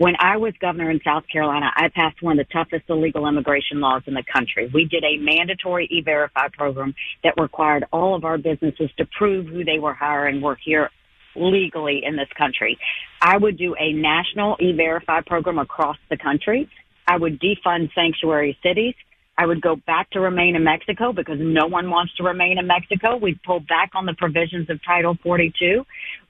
[0.01, 3.81] When I was governor in South Carolina, I passed one of the toughest illegal immigration
[3.81, 4.67] laws in the country.
[4.73, 9.63] We did a mandatory e-verify program that required all of our businesses to prove who
[9.63, 10.89] they were hiring were here
[11.35, 12.79] legally in this country.
[13.21, 16.67] I would do a national e-verify program across the country.
[17.07, 18.95] I would defund sanctuary cities.
[19.37, 22.65] I would go back to remain in Mexico because no one wants to remain in
[22.65, 23.17] Mexico.
[23.17, 25.85] We'd pull back on the provisions of Title 42.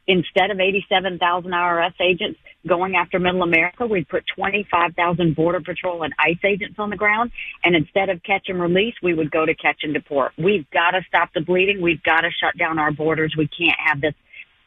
[0.08, 6.14] Instead of 87,000 IRS agents going after middle America, we'd put 25,000 Border Patrol and
[6.20, 7.32] ICE agents on the ground.
[7.64, 10.34] And instead of catch and release, we would go to catch and deport.
[10.38, 11.82] We've got to stop the bleeding.
[11.82, 13.36] We've got to shut down our borders.
[13.38, 14.14] We can't have this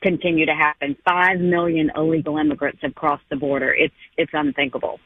[0.03, 0.97] continue to happen.
[1.05, 3.75] Five million illegal immigrants have crossed the border.
[3.75, 5.01] It's, it's unthinkable.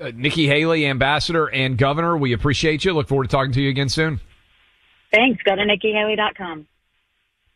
[0.00, 2.92] Uh, Nikki Haley, ambassador and governor, we appreciate you.
[2.92, 4.20] Look forward to talking to you again soon.
[5.12, 5.42] Thanks.
[5.44, 6.66] Go to nikkihaley.com.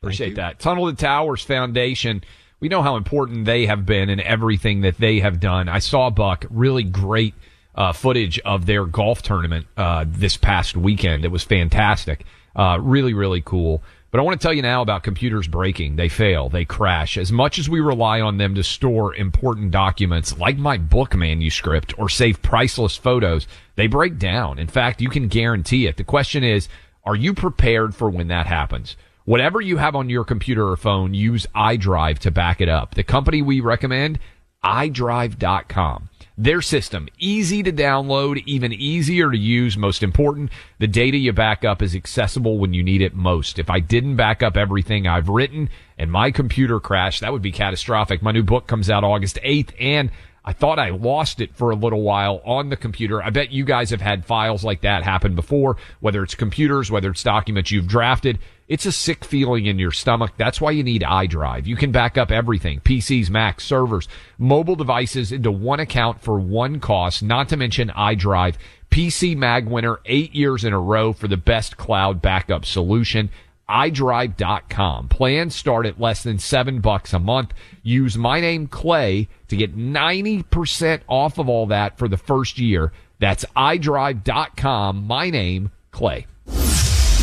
[0.02, 0.58] Appreciate that.
[0.58, 2.24] Tunnel to Towers Foundation.
[2.58, 5.68] We know how important they have been in everything that they have done.
[5.68, 7.34] I saw Buck really great
[7.74, 11.26] uh, footage of their golf tournament uh, this past weekend.
[11.26, 12.24] It was fantastic.
[12.56, 13.82] Uh, really, really cool.
[14.10, 15.96] But I want to tell you now about computers breaking.
[15.96, 16.48] They fail.
[16.48, 17.18] They crash.
[17.18, 21.92] As much as we rely on them to store important documents like my book manuscript
[21.98, 24.58] or save priceless photos, they break down.
[24.58, 25.98] In fact, you can guarantee it.
[25.98, 26.70] The question is,
[27.04, 28.96] are you prepared for when that happens?
[29.30, 32.96] Whatever you have on your computer or phone, use iDrive to back it up.
[32.96, 34.18] The company we recommend,
[34.64, 36.08] iDrive.com.
[36.36, 39.76] Their system, easy to download, even easier to use.
[39.76, 43.60] Most important, the data you back up is accessible when you need it most.
[43.60, 47.52] If I didn't back up everything I've written and my computer crashed, that would be
[47.52, 48.22] catastrophic.
[48.22, 50.10] My new book comes out August 8th and
[50.44, 53.22] I thought I lost it for a little while on the computer.
[53.22, 57.10] I bet you guys have had files like that happen before, whether it's computers, whether
[57.10, 58.38] it's documents you've drafted.
[58.70, 60.34] It's a sick feeling in your stomach.
[60.36, 61.66] That's why you need iDrive.
[61.66, 64.06] You can back up everything, PCs, Macs, servers,
[64.38, 68.54] mobile devices into one account for one cost, not to mention iDrive.
[68.88, 73.28] PC Mag winner eight years in a row for the best cloud backup solution
[73.68, 75.08] iDrive.com.
[75.08, 77.52] Plans start at less than seven bucks a month.
[77.82, 82.92] Use my name Clay to get 90% off of all that for the first year.
[83.18, 85.06] That's iDrive.com.
[85.08, 86.26] My name Clay.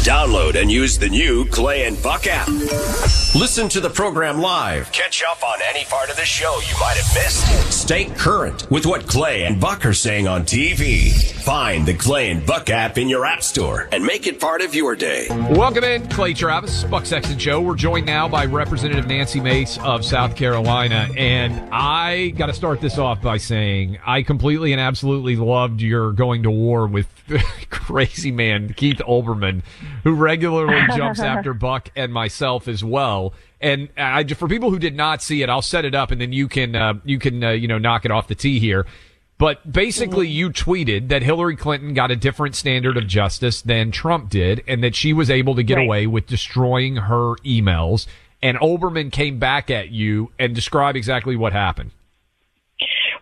[0.08, 2.48] Download and use the new Clay and Buck app.
[3.36, 4.90] Listen to the program live.
[4.94, 7.74] Catch up on any part of the show you might have missed.
[7.74, 11.12] Stay current with what Clay and Buck are saying on TV.
[11.44, 14.74] Find the Clay and Buck app in your app store and make it part of
[14.74, 15.28] your day.
[15.30, 17.60] Welcome in, Clay Travis, Buck Sexton Show.
[17.60, 21.10] We're joined now by Representative Nancy Mace of South Carolina.
[21.18, 26.14] And I got to start this off by saying I completely and absolutely loved your
[26.14, 27.08] going to war with
[27.70, 29.64] crazy man Keith Olbermann,
[30.08, 33.34] who regularly jumps after Buck and myself as well.
[33.60, 36.32] And I, for people who did not see it, I'll set it up and then
[36.32, 38.86] you can, uh, you can, uh, you know, knock it off the tee here.
[39.38, 44.30] But basically, you tweeted that Hillary Clinton got a different standard of justice than Trump
[44.30, 45.86] did, and that she was able to get Right.
[45.86, 48.08] away with destroying her emails.
[48.42, 51.92] And Olbermann came back at you and described exactly what happened.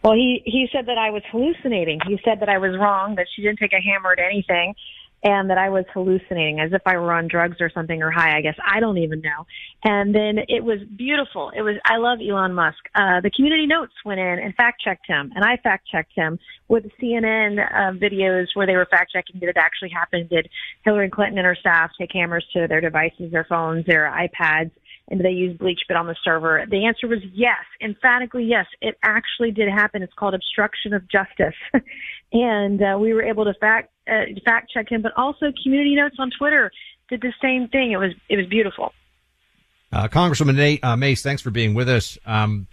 [0.04, 2.00] Well, he he said that I was hallucinating.
[2.08, 4.76] He said that I was wrong, that she didn't take a hammer at anything,
[5.26, 8.38] and that I was hallucinating, as if I were on drugs or something or high.
[8.38, 9.48] I guess I don't even know.
[9.84, 11.52] And then it was beautiful.
[11.56, 11.76] It was.
[11.84, 12.78] I love Elon Musk.
[12.94, 16.38] Uh, the community notes went in and fact checked him, and I fact checked him
[16.68, 20.28] with CNN uh, videos where they were fact checking did it actually happen?
[20.28, 20.48] Did
[20.84, 24.72] Hillary Clinton and her staff take hammers to their devices, their phones, their iPads?
[25.08, 26.66] and they use BleachBit on the server?
[26.68, 28.66] The answer was yes, emphatically yes.
[28.82, 30.02] It actually did happen.
[30.02, 31.54] It's called obstruction of justice,
[32.34, 35.02] and uh, we were able to fact uh, fact check him.
[35.02, 36.72] But also, Community Notes on Twitter
[37.10, 37.92] did the same thing.
[37.92, 38.94] It was it was beautiful.
[39.92, 42.18] Uh, Congresswoman Nate, uh, Mace, thanks for being with us.
[42.26, 42.68] Um,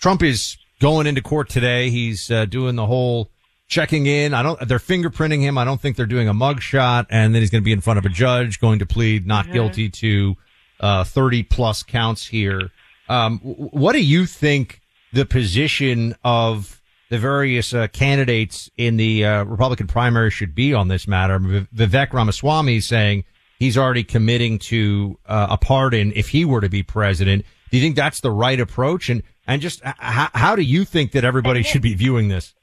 [0.00, 1.90] Trump is going into court today.
[1.90, 3.30] He's uh, doing the whole
[3.68, 4.34] checking in.
[4.34, 4.68] I don't.
[4.68, 5.58] They're fingerprinting him.
[5.58, 7.80] I don't think they're doing a mug shot, and then he's going to be in
[7.80, 10.36] front of a judge, going to plead not guilty to
[10.80, 12.70] uh, thirty plus counts here.
[13.08, 14.80] Um, what do you think
[15.12, 20.88] the position of the various uh, candidates in the uh, Republican primary should be on
[20.88, 21.38] this matter?
[21.38, 23.24] Vivek Ramaswamy is saying
[23.58, 27.44] he's already committing to uh, a pardon if he were to be president.
[27.70, 29.08] Do you think that's the right approach?
[29.08, 32.54] And and just how, how do you think that everybody should be viewing this?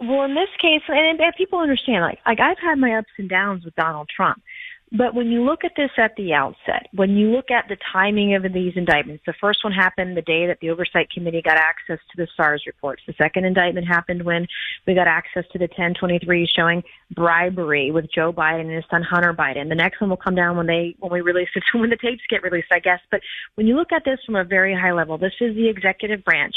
[0.00, 3.28] Well, in this case, and, and people understand, like, like I've had my ups and
[3.28, 4.42] downs with Donald Trump.
[4.94, 8.34] But when you look at this at the outset, when you look at the timing
[8.34, 11.98] of these indictments, the first one happened the day that the Oversight Committee got access
[12.10, 13.02] to the SARS reports.
[13.06, 14.46] The second indictment happened when
[14.86, 16.82] we got access to the 1023 showing
[17.14, 19.70] bribery with Joe Biden and his son Hunter Biden.
[19.70, 22.22] The next one will come down when they when we release it, when the tapes
[22.28, 23.00] get released, I guess.
[23.10, 23.22] But
[23.54, 26.54] when you look at this from a very high level, this is the executive branch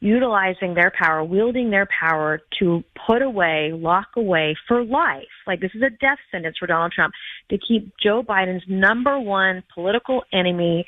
[0.00, 5.24] utilizing their power, wielding their power to put away, lock away for life.
[5.46, 7.14] Like this is a death sentence for Donald Trump
[7.50, 10.86] to keep Joe Biden's number one political enemy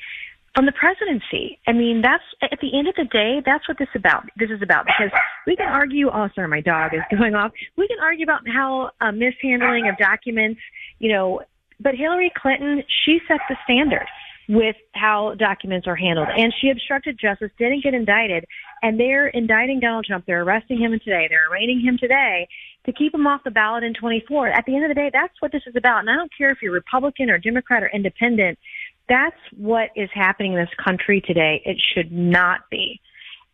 [0.55, 1.59] from the presidency.
[1.67, 4.23] I mean, that's at the end of the day, that's what this about.
[4.37, 5.11] This is about because
[5.47, 6.09] we can argue.
[6.09, 7.51] Oh, sorry, my dog is going off.
[7.77, 10.59] We can argue about how uh, mishandling of documents,
[10.99, 11.41] you know,
[11.79, 14.05] but Hillary Clinton, she set the standard
[14.49, 16.27] with how documents are handled.
[16.35, 18.45] And she obstructed justice, didn't get indicted,
[18.81, 20.25] and they're indicting Donald Trump.
[20.25, 21.27] They're arresting him today.
[21.29, 22.47] They're arraigning him today
[22.85, 24.47] to keep him off the ballot in 24.
[24.47, 25.99] At the end of the day, that's what this is about.
[25.99, 28.57] And I don't care if you're Republican or Democrat or independent.
[29.07, 31.61] That's what is happening in this country today.
[31.65, 32.99] It should not be.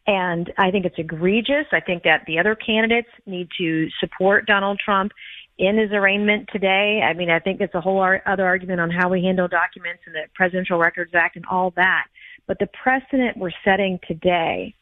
[0.06, 1.66] And I think it's egregious.
[1.74, 5.12] I think that the other candidates need to support Donald Trump
[5.58, 7.02] in his arraignment today.
[7.04, 10.14] I mean, I think it's a whole other argument on how we handle documents and
[10.16, 12.06] the Presidential Records Act and all that.
[12.46, 14.74] But the precedent we're setting today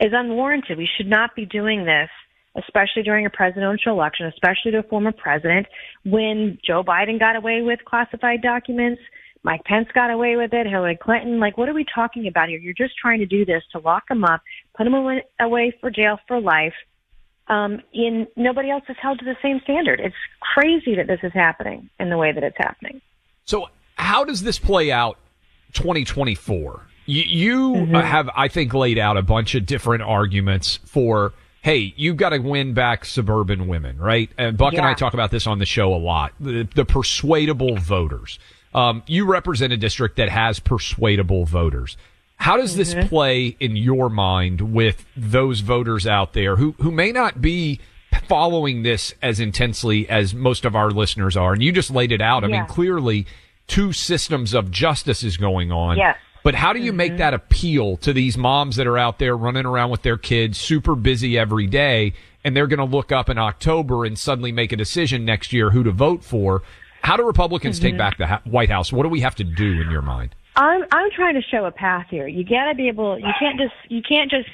[0.00, 0.78] is unwarranted.
[0.78, 2.10] We should not be doing this,
[2.56, 5.66] especially during a presidential election, especially to a former president.
[6.04, 9.00] When Joe Biden got away with classified documents,
[9.44, 11.40] Mike Pence got away with it, Hillary Clinton.
[11.40, 12.58] Like, what are we talking about here?
[12.58, 14.40] You're just trying to do this to lock them up,
[14.76, 16.74] put them away for jail for life.
[17.48, 20.00] Um, in nobody else is held to the same standard.
[20.00, 23.00] It's crazy that this is happening in the way that it's happening.
[23.44, 25.18] So, how does this play out
[25.74, 26.86] 2024?
[27.06, 27.94] You, you Mm-hmm.
[27.96, 31.32] have, I think, laid out a bunch of different arguments for,
[31.62, 34.30] hey, you've got to win back suburban women, right?
[34.38, 36.32] And Buck and I talk about this on the show a lot.
[36.38, 38.38] The, the persuadable voters.
[38.74, 41.96] Um, you represent a district that has persuadable voters.
[42.42, 43.08] How does this Mm-hmm.
[43.08, 47.78] play in your mind with those voters out there who, who may not be
[48.28, 51.52] following this as intensely as most of our listeners are?
[51.52, 52.42] And you just laid it out.
[52.42, 53.26] I mean, clearly
[53.68, 55.96] two systems of justice is going on.
[55.96, 56.16] Yes.
[56.42, 59.64] But how do you make that appeal to these moms that are out there running
[59.64, 62.12] around with their kids, super busy every day,
[62.42, 65.70] and they're going to look up in October and suddenly make a decision next year
[65.70, 66.62] who to vote for?
[67.02, 68.92] How do Republicans take back the ha- White House?
[68.92, 70.34] What do we have to do in your mind?
[70.54, 72.26] I'm I'm trying to show a path here.
[72.26, 73.18] You got to be able.
[73.18, 74.48] You can't just you can't just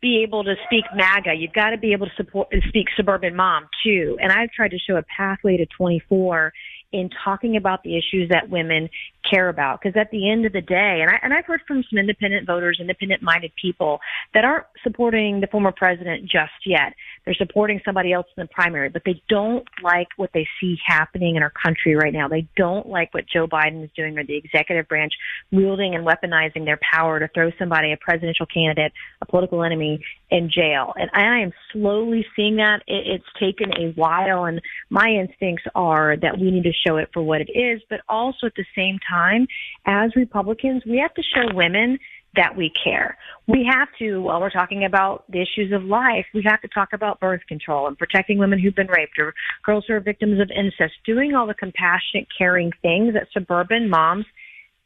[0.00, 1.34] be able to speak MAGA.
[1.34, 4.18] You've got to be able to support and speak suburban mom too.
[4.20, 6.52] And I've tried to show a pathway to 24
[6.92, 8.88] in talking about the issues that women
[9.28, 9.80] care about.
[9.80, 12.46] Because at the end of the day, and I and I've heard from some independent
[12.46, 14.00] voters, independent minded people
[14.34, 16.94] that aren't supporting the former president just yet.
[17.24, 21.36] They're supporting somebody else in the primary, but they don't like what they see happening
[21.36, 22.28] in our country right now.
[22.28, 25.12] They don't like what Joe Biden is doing or the executive branch
[25.50, 30.50] wielding and weaponizing their power to throw somebody, a presidential candidate, a political enemy, in
[30.50, 30.92] jail.
[30.96, 32.82] And I am slowly seeing that.
[32.86, 34.60] It, it's taken a while, and
[34.90, 38.46] my instincts are that we need to show it for what it is, but also
[38.46, 39.46] at the same time,
[39.86, 41.98] as Republicans, we have to show women
[42.36, 43.16] that we care.
[43.46, 46.88] We have to, while we're talking about the issues of life, we have to talk
[46.92, 50.50] about birth control and protecting women who've been raped or girls who are victims of
[50.50, 54.26] incest, doing all the compassionate, caring things that suburban moms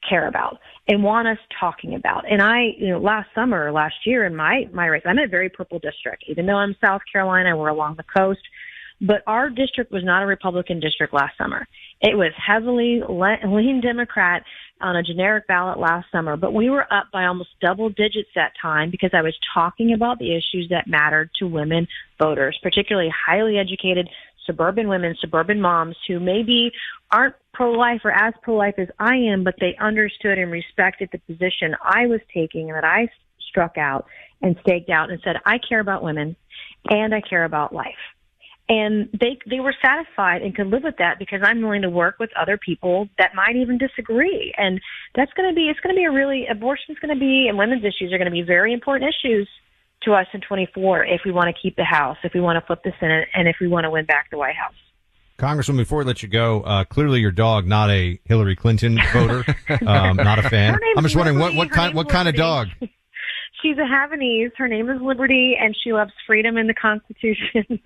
[0.08, 2.24] care about and want us talking about.
[2.30, 5.28] And I, you know, last summer, last year in my, my race, I'm in a
[5.28, 8.40] very purple district, even though I'm South Carolina, we're along the coast.
[9.00, 11.66] But our district was not a Republican district last summer.
[12.00, 14.44] It was heavily le- lean Democrat
[14.80, 18.52] on a generic ballot last summer, but we were up by almost double digits that
[18.60, 21.88] time because I was talking about the issues that mattered to women
[22.20, 24.08] voters, particularly highly educated
[24.46, 26.70] suburban women, suburban moms who maybe
[27.10, 31.74] aren't pro-life or as pro-life as I am, but they understood and respected the position
[31.82, 33.08] I was taking and that I
[33.50, 34.06] struck out
[34.40, 36.36] and staked out and said, I care about women
[36.88, 37.98] and I care about life
[38.68, 42.18] and they they were satisfied and could live with that because I'm willing to work
[42.18, 44.80] with other people that might even disagree, and
[45.14, 47.46] that's going to be it's going to be a really abortion is going to be
[47.48, 49.48] and women's issues are going to be very important issues
[50.02, 52.66] to us in 24 if we want to keep the House, if we want to
[52.66, 54.74] flip the Senate, and if we want to win back the White House.
[55.38, 59.44] Congresswoman, before I let you go, uh, clearly your dog not a Hillary Clinton voter,
[59.86, 60.76] um, not a fan.
[60.96, 62.68] I'm just wondering what what kind what kind of dog?
[63.62, 64.52] She's a Havanese.
[64.56, 67.64] Her name is Liberty, and she loves freedom and the Constitution.
[67.68, 67.80] and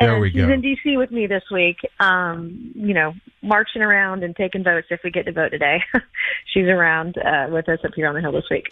[0.00, 0.50] There we she's go.
[0.50, 0.96] in D.C.
[0.96, 1.76] with me this week.
[2.00, 5.82] Um, you know, marching around and taking votes if we get to vote today.
[6.52, 8.66] she's around uh, with us up here on the hill this week.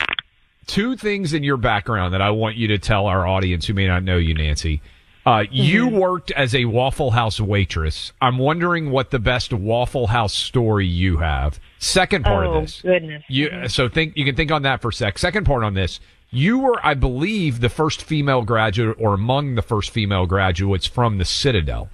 [0.67, 3.87] Two things in your background that I want you to tell our audience who may
[3.87, 4.83] not know you, Nancy.
[5.27, 8.13] Uh, You worked as a Waffle House waitress.
[8.23, 11.61] I'm wondering what the best Waffle House story you have.
[11.79, 12.83] Second part oh of this.
[12.85, 13.23] Oh, goodness.
[13.29, 15.19] You so think you can think on that for a sec.
[15.19, 16.01] Second part on this.
[16.31, 21.19] You were, I believe, the first female graduate or among the first female graduates from
[21.19, 21.89] the Citadel.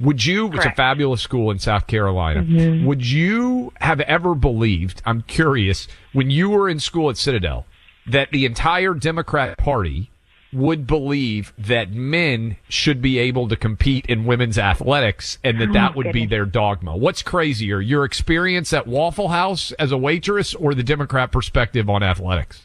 [0.00, 2.42] Would you, it's a fabulous school in South Carolina.
[2.86, 7.66] Would you have ever believed, I'm curious, when you were in school at Citadel,
[8.06, 10.10] that the entire Democrat Party
[10.52, 15.72] would believe that men should be able to compete in women's athletics and that Oh,
[15.72, 16.96] that would be their dogma.
[16.96, 22.02] What's crazier, your experience at Waffle House as a waitress or the Democrat perspective on
[22.02, 22.62] athletics?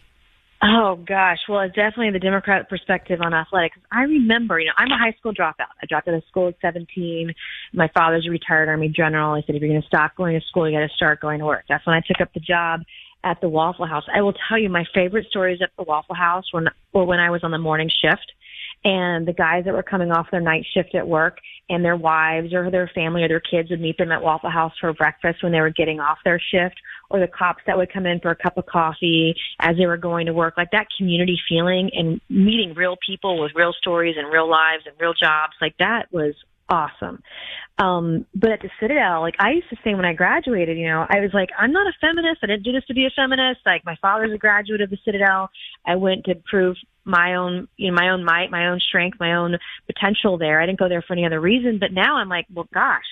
[0.61, 3.77] Oh gosh, well, it's definitely the Democrat perspective on athletics.
[3.91, 5.69] I remember, you know, I'm a high school dropout.
[5.81, 7.31] I dropped out of school at 17.
[7.73, 9.33] My father's a retired Army general.
[9.33, 11.39] I said, if you're going to stop going to school, you got to start going
[11.39, 11.65] to work.
[11.69, 12.81] That's when I took up the job
[13.23, 14.05] at the Waffle House.
[14.13, 17.29] I will tell you, my favorite stories at the Waffle House when, or when I
[17.29, 18.31] was on the morning shift.
[18.83, 22.53] And the guys that were coming off their night shift at work and their wives
[22.53, 25.51] or their family or their kids would meet them at Waffle House for breakfast when
[25.51, 26.75] they were getting off their shift
[27.09, 29.97] or the cops that would come in for a cup of coffee as they were
[29.97, 30.55] going to work.
[30.57, 34.95] Like that community feeling and meeting real people with real stories and real lives and
[34.99, 35.53] real jobs.
[35.61, 36.33] Like that was
[36.69, 37.21] awesome.
[37.79, 41.05] Um, but at the Citadel, like I used to say when I graduated, you know,
[41.07, 42.39] I was like, I'm not a feminist.
[42.43, 43.61] I didn't do this to be a feminist.
[43.65, 45.49] Like my father's a graduate of the Citadel.
[45.85, 49.35] I went to prove my own, you know, my own might, my own strength, my
[49.35, 50.59] own potential there.
[50.59, 51.77] I didn't go there for any other reason.
[51.79, 53.05] But now I'm like, well, gosh,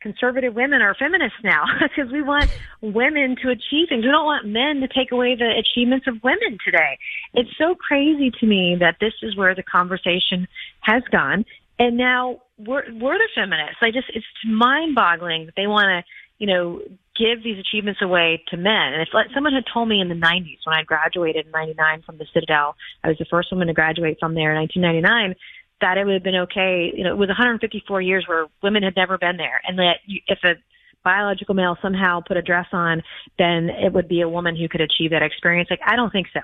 [0.00, 2.50] conservative women are feminists now because we want
[2.80, 4.04] women to achieve things.
[4.04, 6.98] We don't want men to take away the achievements of women today.
[7.34, 10.46] It's so crazy to me that this is where the conversation
[10.80, 11.44] has gone.
[11.78, 13.78] And now we're, we're the feminists.
[13.82, 16.04] I just, it's mind boggling that they want to,
[16.38, 16.80] you know,
[17.16, 18.94] give these achievements away to men.
[18.94, 22.02] And if like, someone had told me in the 90s when I graduated in 99
[22.02, 25.36] from the Citadel, I was the first woman to graduate from there in 1999,
[25.80, 26.92] that it would have been okay.
[26.94, 30.20] You know, it was 154 years where women had never been there, and that you,
[30.28, 30.54] if a
[31.02, 33.02] biological male somehow put a dress on,
[33.38, 35.68] then it would be a woman who could achieve that experience.
[35.70, 36.40] Like, I don't think so.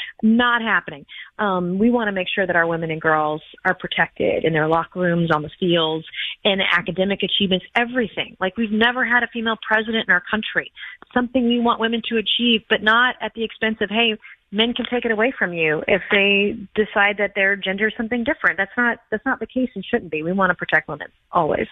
[0.22, 1.06] Not happening.
[1.38, 4.68] Um, we want to make sure that our women and girls are protected in their
[4.68, 6.06] locker rooms, on the fields,
[6.44, 8.36] in academic achievements, everything.
[8.40, 10.72] Like, we've never had a female president in our country.
[11.12, 14.16] Something we want women to achieve, but not at the expense of, hey,
[14.52, 18.24] men can take it away from you if they decide that their gender is something
[18.24, 18.56] different.
[18.56, 20.22] That's not that's not the case and shouldn't be.
[20.22, 21.66] We want to protect women always.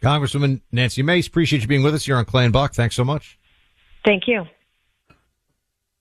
[0.00, 2.74] Congresswoman Nancy Mace, appreciate you being with us here on Clay and Buck.
[2.74, 3.38] Thanks so much.
[4.04, 4.46] Thank you.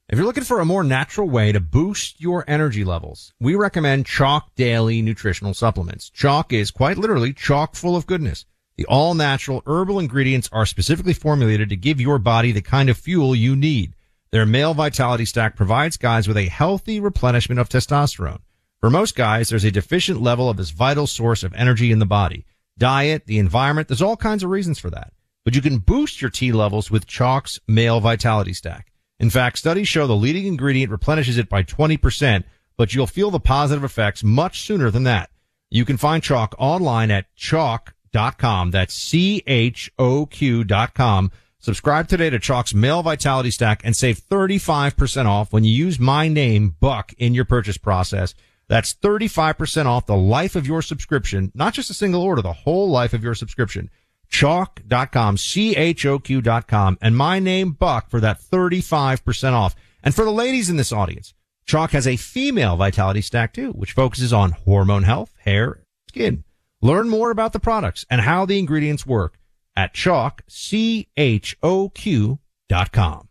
[0.10, 4.06] If you're looking for a more natural way to boost your energy levels, we recommend
[4.06, 6.10] Choq Daily Nutritional Supplements.
[6.12, 8.46] Choq is quite literally chock full of goodness.
[8.78, 12.98] The all natural herbal ingredients are specifically formulated to give your body the kind of
[12.98, 13.96] fuel you need.
[14.32, 18.40] Their male vitality stack provides guys with a healthy replenishment of testosterone.
[18.80, 22.06] For most guys, there's a deficient level of this vital source of energy in the
[22.06, 22.46] body.
[22.78, 25.14] Diet, the environment, there's all kinds of reasons for that.
[25.46, 28.92] But you can boost your T levels with Choq's male vitality stack.
[29.20, 32.44] In fact, studies show the leading ingredient replenishes it by 20%,
[32.78, 35.30] but you'll feel the positive effects much sooner than that.
[35.70, 38.72] You can find Choq online at choq.com.
[38.72, 41.32] That's C-H-O-Q dot com.
[41.60, 46.28] Subscribe today to Choq's Male Vitality Stack and save 35% off when you use my
[46.28, 48.36] name, Buck, in your purchase process.
[48.70, 52.90] That's 35% off the life of your subscription, not just a single order, the whole
[52.90, 53.90] life of your subscription.
[54.30, 59.76] Choq.com, C-H-O-Q dot com, and my name, Buck, for that 35% off.
[60.04, 61.34] And for the ladies in this audience,
[61.66, 66.44] Choq has a female vitality stack too, which focuses on hormone health, hair, skin.
[66.82, 69.38] Learn more about the products and how the ingredients work
[69.76, 72.40] at choq, C-H-O-Q
[72.70, 73.30] dot com.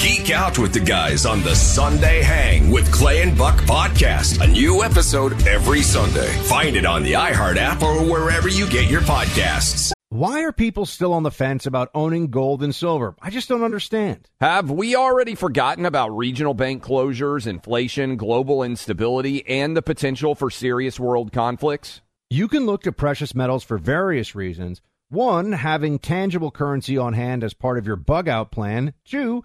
[0.00, 4.40] Geek out with the guys on the Sunday Hang with Clay and Buck podcast.
[4.42, 6.32] A new episode every Sunday.
[6.44, 9.92] Find it on the iHeart app or wherever you get your podcasts.
[10.08, 13.14] Why are people still on the fence about owning gold and silver?
[13.20, 14.30] I just don't understand.
[14.40, 20.48] Have we already forgotten about regional bank closures, inflation, global instability, and the potential for
[20.48, 22.00] serious world conflicts?
[22.30, 24.80] You can look to precious metals for various reasons.
[25.10, 28.94] One, having tangible currency on hand as part of your bug out plan.
[29.04, 29.44] Two,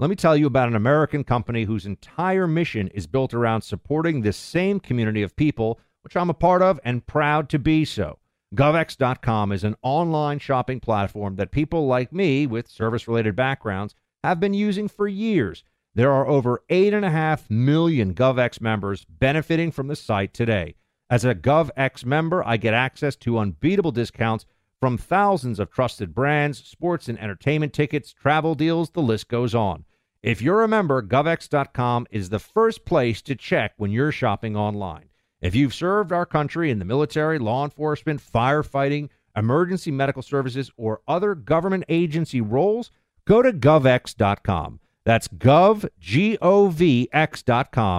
[0.00, 4.22] Let me tell you about an American company whose entire mission is built around supporting
[4.22, 8.18] this same community of people, which I'm a part of and proud to be so.
[8.54, 13.94] GovX.com is an online shopping platform that people like me with service related backgrounds
[14.24, 15.64] have been using for years.
[15.94, 20.76] There are over 8.5 million GovX members benefiting from the site today.
[21.10, 24.46] As a GovX member, I get access to unbeatable discounts
[24.80, 29.84] from thousands of trusted brands, sports and entertainment tickets, travel deals, the list goes on.
[30.22, 35.08] If you're a member, GovX.com is the first place to check when you're shopping online.
[35.40, 41.00] If you've served our country in the military, law enforcement, firefighting, emergency medical services, or
[41.08, 42.90] other government agency roles,
[43.24, 44.80] go to govx.com.
[45.04, 46.44] That's gov, G-O-V-X.com,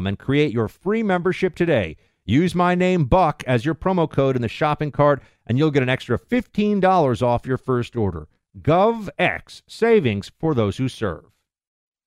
[0.05, 1.97] and create your free membership today.
[2.23, 5.81] Use my name, Buck, as your promo code in the shopping cart, and you'll get
[5.81, 8.27] an extra $15 off your first order.
[8.61, 11.31] GovX, savings for those who serve.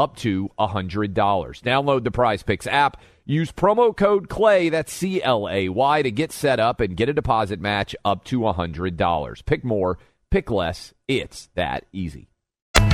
[0.00, 1.14] up to $100.
[1.14, 3.00] Download the Prize Picks app.
[3.24, 7.08] Use promo code CLAY, that's C L A Y, to get set up and get
[7.08, 9.44] a deposit match up to $100.
[9.44, 9.98] Pick more,
[10.30, 10.92] pick less.
[11.06, 12.30] It's that easy.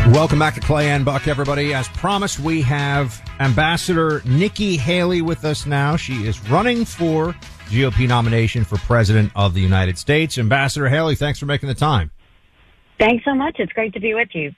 [0.09, 1.75] Welcome back to Clay and Buck, everybody.
[1.75, 5.97] As promised, we have Ambassador Nikki Haley with us now.
[5.97, 7.33] She is running for
[7.71, 10.39] GOP nomination for President of the United States.
[10.39, 12.11] Ambassador Haley, thanks for making the time.
[12.99, 13.57] Thanks so much.
[13.59, 14.53] It's great to be with you.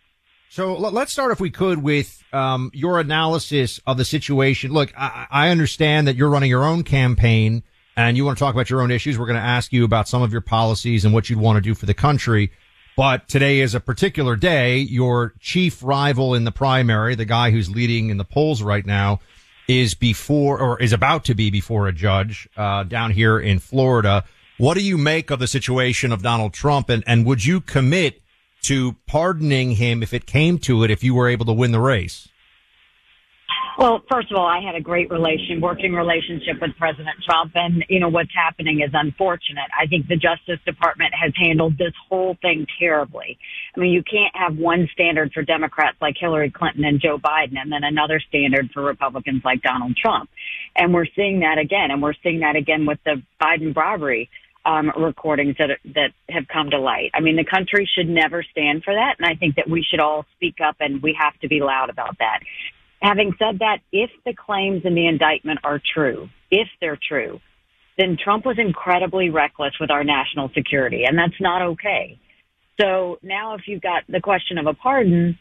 [0.50, 4.72] So let's start, if we could, with um, your analysis of the situation.
[4.72, 7.62] Look, I, I understand that you're running your own campaign
[7.96, 9.18] and you want to talk about your own issues.
[9.18, 11.60] We're going to ask you about some of your policies and what you'd want to
[11.60, 12.50] do for the country.
[12.96, 14.78] But today is a particular day.
[14.78, 19.20] Your chief rival in the primary, the guy who's leading in the polls right now,
[19.68, 24.24] is before or is about to be before a judge uh, down here in Florida.
[24.56, 28.22] What do you make of the situation of Donald Trump, and, and would you commit
[28.62, 31.80] to pardoning him if it came to it if you were able to win the
[31.80, 32.28] race?
[33.78, 37.84] Well, first of all, I had a great relation, working relationship with President Trump, and
[37.88, 39.70] you know what's happening is unfortunate.
[39.78, 43.38] I think the Justice Department has handled this whole thing terribly.
[43.76, 47.56] I mean, you can't have one standard for Democrats like Hillary Clinton and Joe Biden,
[47.56, 50.28] and then another standard for Republicans like Donald Trump.
[50.74, 54.28] And we're seeing that again, and we're seeing that again with the Biden bribery
[54.68, 57.10] um, recordings that that have come to light.
[57.14, 60.00] I mean, the country should never stand for that, and I think that we should
[60.00, 62.40] all speak up and we have to be loud about that.
[63.00, 67.40] Having said that, if the claims in the indictment are true, if they're true,
[67.96, 72.18] then Trump was incredibly reckless with our national security, and that's not okay.
[72.80, 75.38] So now, if you've got the question of a pardon,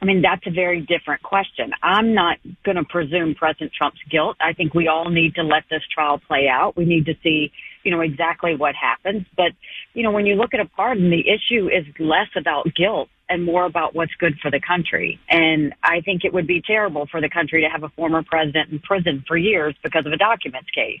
[0.00, 1.72] I mean, that's a very different question.
[1.82, 4.36] I'm not going to presume President Trump's guilt.
[4.40, 6.76] I think we all need to let this trial play out.
[6.76, 7.50] We need to see,
[7.86, 9.24] you know, exactly what happens.
[9.36, 9.52] But,
[9.94, 13.44] you know, when you look at a pardon, the issue is less about guilt and
[13.44, 15.20] more about what's good for the country.
[15.30, 18.72] And I think it would be terrible for the country to have a former president
[18.72, 21.00] in prison for years because of a documents case.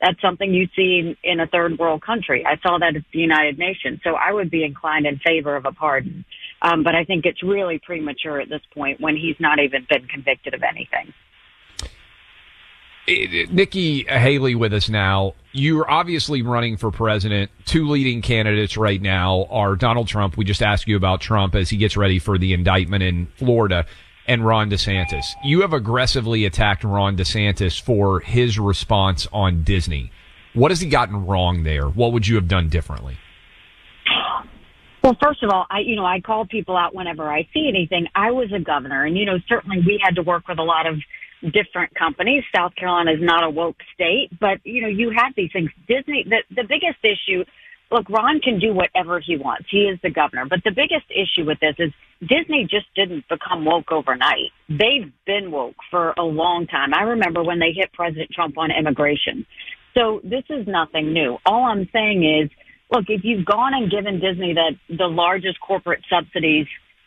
[0.00, 2.44] That's something you see in a third world country.
[2.44, 4.00] I saw that at the United Nations.
[4.02, 6.24] So I would be inclined in favor of a pardon.
[6.62, 10.08] Um, but I think it's really premature at this point when he's not even been
[10.08, 11.14] convicted of anything.
[13.06, 15.34] Nikki Haley with us now.
[15.52, 17.50] You're obviously running for president.
[17.64, 20.36] Two leading candidates right now are Donald Trump.
[20.36, 23.86] We just asked you about Trump as he gets ready for the indictment in Florida
[24.26, 25.26] and Ron DeSantis.
[25.44, 30.10] You have aggressively attacked Ron DeSantis for his response on Disney.
[30.54, 31.88] What has he gotten wrong there?
[31.88, 33.18] What would you have done differently?
[35.02, 38.06] Well, first of all, I, you know, I call people out whenever I see anything.
[38.14, 40.86] I was a governor and, you know, certainly we had to work with a lot
[40.86, 40.96] of
[41.42, 42.44] different companies.
[42.54, 45.70] South Carolina is not a woke state, but you know, you have these things.
[45.88, 47.44] Disney, the, the biggest issue,
[47.90, 49.66] look, Ron can do whatever he wants.
[49.70, 53.64] He is the governor, but the biggest issue with this is Disney just didn't become
[53.64, 54.52] woke overnight.
[54.68, 56.94] They've been woke for a long time.
[56.94, 59.46] I remember when they hit President Trump on immigration.
[59.94, 61.38] So this is nothing new.
[61.46, 62.50] All I'm saying is,
[62.90, 66.66] look, if you've gone and given Disney the, the largest corporate subsidies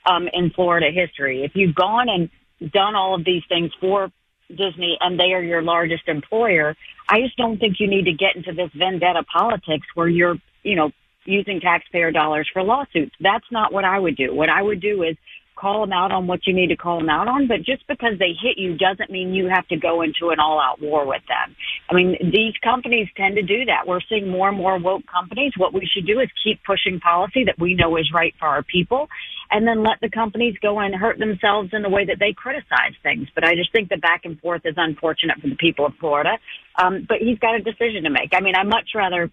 [0.10, 2.30] um, in Florida history, if you've gone and
[2.72, 4.10] done all of these things for
[4.50, 6.76] Disney and they are your largest employer,
[7.10, 10.76] I just don't think you need to get into this vendetta politics where you're, you
[10.76, 10.92] know,
[11.26, 13.16] using taxpayer dollars for lawsuits.
[13.20, 14.34] That's not what I would do.
[14.34, 15.18] What I would do is
[15.58, 18.14] call them out on what you need to call them out on, but just because
[18.20, 21.24] they hit you doesn't mean you have to go into an all out war with
[21.28, 21.56] them.
[21.90, 23.88] I mean, these companies tend to do that.
[23.88, 25.54] We're seeing more and more woke companies.
[25.58, 28.64] What we should do is keep pushing policy that we know is right for our
[28.64, 29.08] people
[29.52, 32.94] and then let the companies go and hurt themselves in the way that they criticize
[33.04, 33.28] things.
[33.34, 36.38] But I just think the back and forth is unfortunate for the people of Florida.
[36.82, 38.34] Um, but he's got a decision to make.
[38.34, 39.32] I mean, I much rather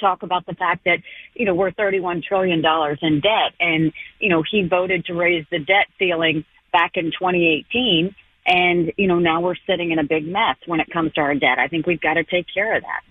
[0.00, 0.98] talk about the fact that,
[1.34, 2.62] you know, we're $31 trillion
[3.02, 8.14] in debt and, you know, he voted to raise the debt ceiling back in 2018.
[8.46, 11.34] And, you know, now we're sitting in a big mess when it comes to our
[11.34, 11.58] debt.
[11.58, 13.02] I think we've got to take care of that.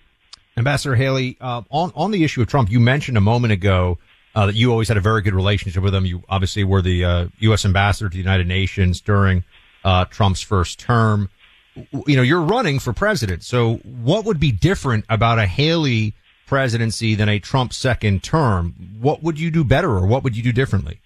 [0.56, 3.98] Ambassador Haley, uh, on, on the issue of Trump, you mentioned a moment ago
[4.34, 6.06] uh, that you always had a very good relationship with him.
[6.06, 7.64] You obviously were the uh, U.S.
[7.64, 9.44] ambassador to the United Nations during
[9.84, 11.30] uh, Trump's first term.
[12.06, 13.42] You know, you're running for president.
[13.42, 16.14] So what would be different about a Haley
[16.46, 20.42] presidency than a Trump second term, what would you do better or what would you
[20.42, 21.00] do differently?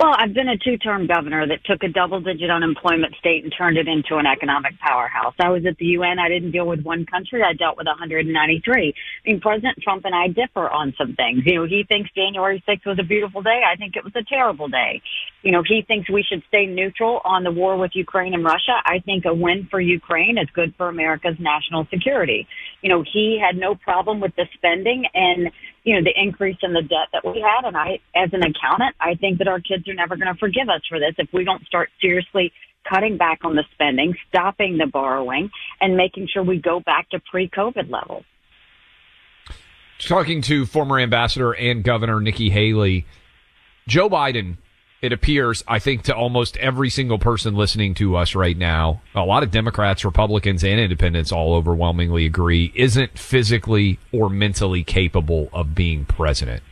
[0.00, 3.86] Well, I've been a two-term governor that took a double-digit unemployment state and turned it
[3.86, 5.34] into an economic powerhouse.
[5.38, 6.18] I was at the UN.
[6.18, 7.42] I didn't deal with one country.
[7.42, 8.94] I dealt with 193.
[8.96, 11.42] I mean, President Trump and I differ on some things.
[11.44, 13.60] You know, he thinks January 6th was a beautiful day.
[13.70, 15.02] I think it was a terrible day.
[15.42, 18.76] You know, he thinks we should stay neutral on the war with Ukraine and Russia.
[18.84, 22.46] I think a win for Ukraine is good for America's national security.
[22.82, 25.50] You know, he had no problem with the spending and
[25.84, 27.66] you know, the increase in the debt that we had.
[27.66, 30.68] And I, as an accountant, I think that our kids are never going to forgive
[30.68, 32.52] us for this if we don't start seriously
[32.88, 37.20] cutting back on the spending, stopping the borrowing, and making sure we go back to
[37.30, 38.24] pre-COVID levels.
[39.98, 43.06] Talking to former ambassador and governor Nikki Haley,
[43.86, 44.56] Joe Biden
[45.02, 49.24] it appears, I think, to almost every single person listening to us right now, a
[49.24, 55.74] lot of Democrats, Republicans, and independents all overwhelmingly agree, isn't physically or mentally capable of
[55.74, 56.62] being president.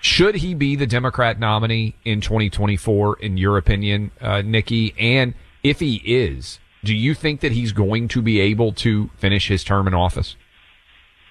[0.00, 4.94] Should he be the Democrat nominee in 2024, in your opinion, uh, Nikki?
[4.98, 9.48] And if he is, do you think that he's going to be able to finish
[9.48, 10.36] his term in office?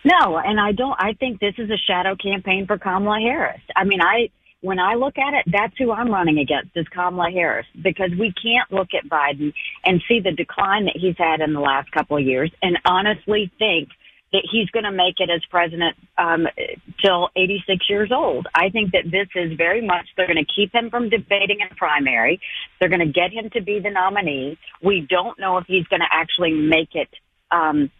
[0.05, 0.95] No, and I don't.
[0.99, 3.61] I think this is a shadow campaign for Kamala Harris.
[3.75, 4.29] I mean, I
[4.63, 8.33] when I look at it, that's who I'm running against is Kamala Harris because we
[8.41, 9.53] can't look at Biden
[9.83, 13.51] and see the decline that he's had in the last couple of years and honestly
[13.59, 13.89] think
[14.31, 16.47] that he's going to make it as president um,
[17.03, 18.47] till 86 years old.
[18.55, 21.75] I think that this is very much they're going to keep him from debating in
[21.75, 22.39] primary.
[22.79, 24.57] They're going to get him to be the nominee.
[24.81, 27.09] We don't know if he's going to actually make it
[27.51, 27.91] um,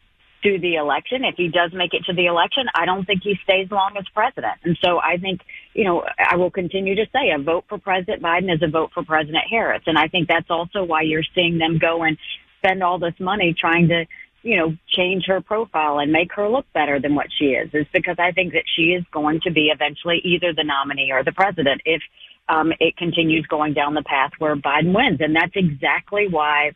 [0.43, 1.23] to the election.
[1.23, 4.05] If he does make it to the election, I don't think he stays long as
[4.13, 4.59] president.
[4.63, 5.41] And so I think,
[5.73, 8.91] you know, I will continue to say a vote for President Biden is a vote
[8.93, 9.83] for President Harris.
[9.87, 12.17] And I think that's also why you're seeing them go and
[12.59, 14.05] spend all this money trying to,
[14.43, 17.87] you know, change her profile and make her look better than what she is, is
[17.93, 21.31] because I think that she is going to be eventually either the nominee or the
[21.31, 22.01] president if
[22.49, 25.19] um, it continues going down the path where Biden wins.
[25.21, 26.73] And that's exactly why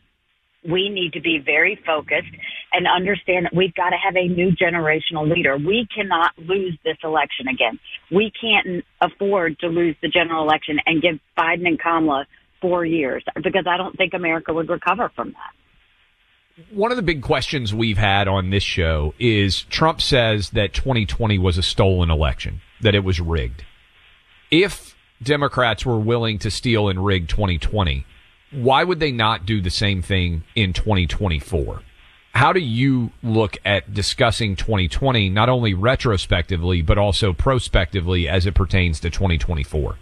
[0.68, 2.32] we need to be very focused
[2.74, 5.58] and understand that we've got to have a new generational leader.
[5.58, 7.80] We cannot lose this election again.
[8.12, 12.26] We can't afford to lose the general election and give Biden and Kamala
[12.62, 16.66] four years because I don't think America would recover from that.
[16.72, 21.38] One of the big questions we've had on this show is Trump says that 2020
[21.38, 23.64] was a stolen election, that it was rigged.
[24.50, 28.06] If Democrats were willing to steal and rig 2020,
[28.52, 31.82] why would they not do the same thing in 2024?
[32.34, 38.54] How do you look at discussing 2020, not only retrospectively, but also prospectively as it
[38.54, 39.98] pertains to 2024?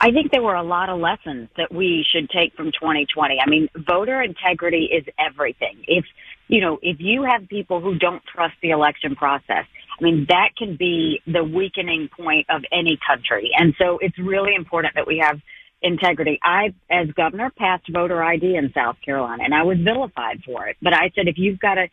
[0.00, 3.38] I think there were a lot of lessons that we should take from 2020.
[3.38, 5.84] I mean, voter integrity is everything.
[5.86, 6.06] If,
[6.48, 9.66] you know, if you have people who don't trust the election process,
[10.00, 13.50] I mean, that can be the weakening point of any country.
[13.56, 15.38] And so it's really important that we have
[15.82, 16.38] integrity.
[16.42, 20.76] I, as governor, passed voter ID in South Carolina and I was vilified for it.
[20.82, 21.86] But I said, if you've got to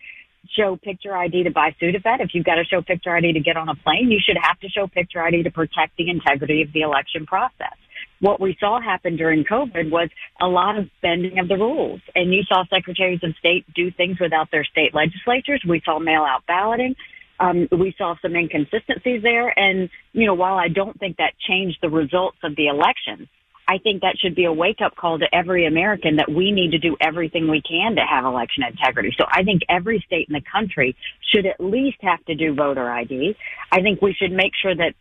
[0.56, 3.58] show picture ID to buy Sudafed, if you've got to show picture ID to get
[3.58, 6.72] on a plane, you should have to show picture ID to protect the integrity of
[6.74, 7.76] the election process
[8.20, 10.10] what we saw happen during COVID was
[10.42, 12.02] a lot of bending of the rules.
[12.16, 15.64] And you saw secretaries of state do things without their state legislatures.
[15.68, 16.96] We saw mail out balloting.
[17.40, 19.58] Um, we saw some inconsistencies there.
[19.58, 23.30] And, you know, while I don't think that changed the results of the election,
[23.68, 26.72] I think that should be a wake up call to every American that we need
[26.72, 29.14] to do everything we can to have election integrity.
[29.18, 30.96] So I think every state in the country
[31.34, 33.36] should at least have to do voter ID.
[33.72, 34.94] I think we should make sure that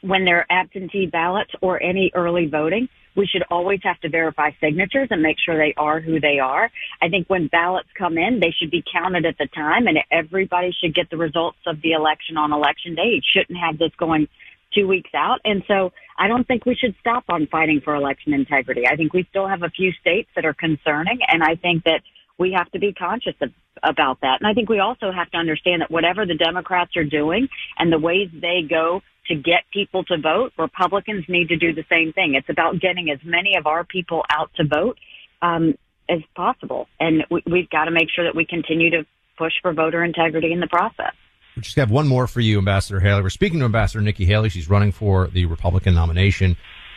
[0.00, 4.50] when there are absentee ballots or any early voting, we should always have to verify
[4.60, 6.70] signatures and make sure they are who they are.
[7.02, 10.72] I think when ballots come in, they should be counted at the time and everybody
[10.80, 13.14] should get the results of the election on election day.
[13.14, 14.28] You shouldn't have this going
[14.74, 15.40] two weeks out.
[15.44, 18.86] And so I don't think we should stop on fighting for election integrity.
[18.86, 22.02] I think we still have a few states that are concerning and I think that
[22.38, 23.50] we have to be conscious of,
[23.82, 24.40] about that.
[24.40, 27.48] And I think we also have to understand that whatever the Democrats are doing
[27.78, 31.84] and the ways they go to get people to vote, Republicans need to do the
[31.88, 32.34] same thing.
[32.34, 34.98] It's about getting as many of our people out to vote
[35.42, 35.74] um,
[36.08, 39.06] as possible, and we, we've got to make sure that we continue to
[39.38, 41.14] push for voter integrity in the process.
[41.56, 43.22] We just have one more for you, Ambassador Haley.
[43.22, 44.48] We're speaking to Ambassador Nikki Haley.
[44.48, 46.56] She's running for the Republican nomination.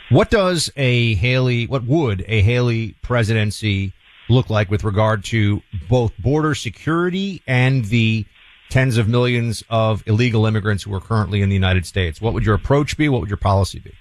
[0.09, 3.93] What does a Haley, what would a Haley presidency
[4.29, 8.25] look like with regard to both border security and the
[8.69, 12.21] tens of millions of illegal immigrants who are currently in the United States?
[12.21, 13.09] What would your approach be?
[13.09, 13.93] What would your policy be?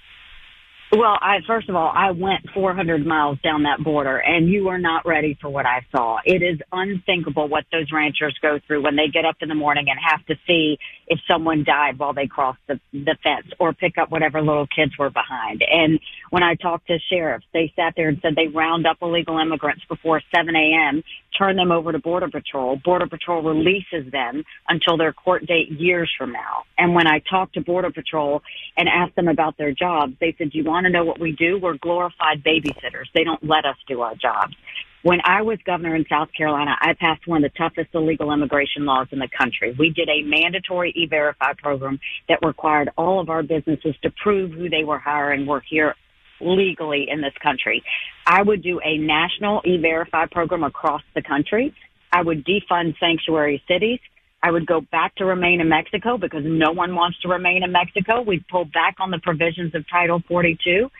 [0.95, 4.77] Well, I first of all, I went 400 miles down that border, and you are
[4.77, 6.19] not ready for what I saw.
[6.23, 9.87] It is unthinkable what those ranchers go through when they get up in the morning
[9.89, 10.77] and have to see
[11.07, 14.95] if someone died while they crossed the, the fence or pick up whatever little kids
[14.99, 15.63] were behind.
[15.67, 19.39] And when I talked to sheriffs, they sat there and said they round up illegal
[19.39, 21.03] immigrants before 7 a.m.,
[21.37, 22.75] turn them over to Border Patrol.
[22.77, 26.63] Border Patrol releases them until their court date years from now.
[26.77, 28.41] And when I talked to Border Patrol
[28.77, 31.31] and asked them about their jobs, they said, "Do you want to know what we
[31.31, 31.59] do?
[31.59, 33.05] We're glorified babysitters.
[33.13, 34.55] They don't let us do our jobs.
[35.03, 38.85] When I was governor in South Carolina, I passed one of the toughest illegal immigration
[38.85, 39.75] laws in the country.
[39.77, 44.69] We did a mandatory e-verify program that required all of our businesses to prove who
[44.69, 45.95] they were hiring were here
[46.39, 47.83] legally in this country.
[48.25, 51.75] I would do a national e-verify program across the country.
[52.13, 53.99] I would defund sanctuary cities.
[54.43, 57.71] I would go back to remain in Mexico because no one wants to remain in
[57.71, 58.21] Mexico.
[58.21, 60.91] We'd pull back on the provisions of Title 42.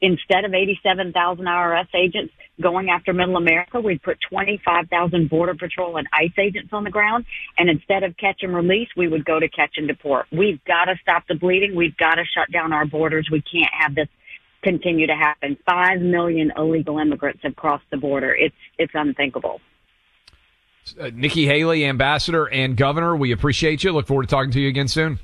[0.00, 6.06] Instead of 87,000 IRS agents going after middle America, we'd put 25,000 Border Patrol and
[6.12, 7.24] ICE agents on the ground.
[7.58, 10.26] And instead of catch and release, we would go to catch and deport.
[10.30, 11.74] We've got to stop the bleeding.
[11.74, 13.28] We've got to shut down our borders.
[13.32, 14.08] We can't have this
[14.62, 15.56] continue to happen.
[15.66, 18.32] Five million illegal immigrants have crossed the border.
[18.32, 19.60] It's, it's unthinkable.
[20.98, 23.92] Uh, Nikki Haley, ambassador and governor, we appreciate you.
[23.92, 25.18] Look forward to talking to you again soon.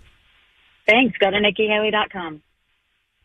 [0.86, 1.18] Thanks.
[1.18, 2.42] Go to nikkihaley.com.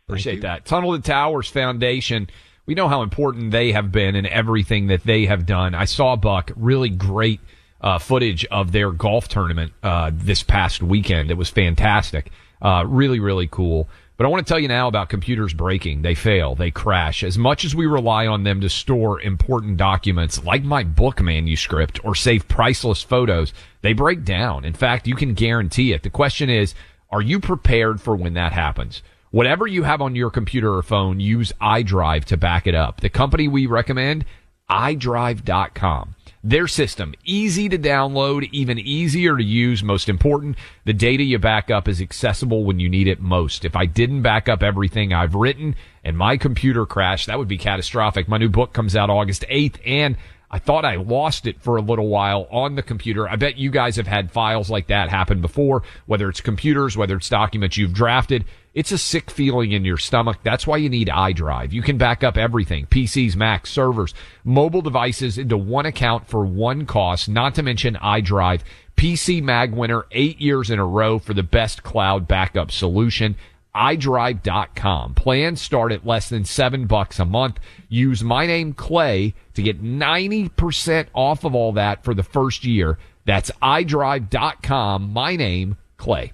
[0.07, 0.65] Appreciate that.
[0.65, 2.29] Tunnel to Towers Foundation.
[2.65, 5.75] We know how important they have been in everything that they have done.
[5.75, 7.39] I saw Buck really great
[7.81, 11.29] uh, footage of their golf tournament uh, this past weekend.
[11.31, 12.31] It was fantastic.
[12.61, 13.89] Uh, really, really cool.
[14.15, 16.03] But I want to tell you now about computers breaking.
[16.03, 16.53] They fail.
[16.53, 17.23] They crash.
[17.23, 21.99] As much as we rely on them to store important documents like my book manuscript
[22.05, 24.65] or save priceless photos, they break down.
[24.65, 26.03] In fact, you can guarantee it.
[26.03, 26.75] The question is,
[27.09, 29.01] are you prepared for when that happens?
[29.31, 33.01] Whatever you have on your computer or phone, use iDrive to back it up.
[33.01, 34.25] The company we recommend,
[34.69, 36.15] iDrive.com.
[36.45, 39.81] Their system, easy to download, even easier to use.
[39.81, 43.63] Most important, the data you back up is accessible when you need it most.
[43.63, 45.73] If I didn't back up everything I've written
[46.03, 48.27] and my computer crashed, that would be catastrophic.
[48.27, 50.17] My new book comes out August 8th and
[50.51, 53.27] I thought I lost it for a little while on the computer.
[53.27, 57.15] I bet you guys have had files like that happen before, whether it's computers, whether
[57.15, 58.43] it's documents you've drafted.
[58.73, 60.39] It's a sick feeling in your stomach.
[60.41, 61.73] That's why you need iDrive.
[61.73, 66.87] You can back up everything, PCs, Macs, servers, mobile devices into one account for one
[66.87, 68.61] cost, not to mention iDrive.
[68.97, 73.35] PC Mag winner eight years in a row for the best cloud backup solution
[73.75, 75.15] iDrive.com.
[75.15, 77.59] Plans start at less than seven bucks a month.
[77.89, 82.97] Use my name Clay to get 90% off of all that for the first year.
[83.25, 85.11] That's iDrive.com.
[85.11, 86.33] My name Clay.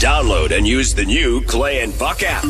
[0.00, 2.42] Download and use the new Clay and Buck app.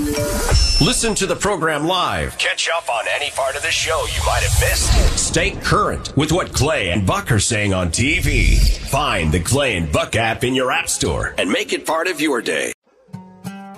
[0.80, 2.38] Listen to the program live.
[2.38, 5.18] Catch up on any part of the show you might have missed.
[5.18, 8.57] Stay current with what Clay and Buck are saying on TV.
[8.88, 12.20] Find the Clay and Buck app in your app store and make it part of
[12.20, 12.72] your day.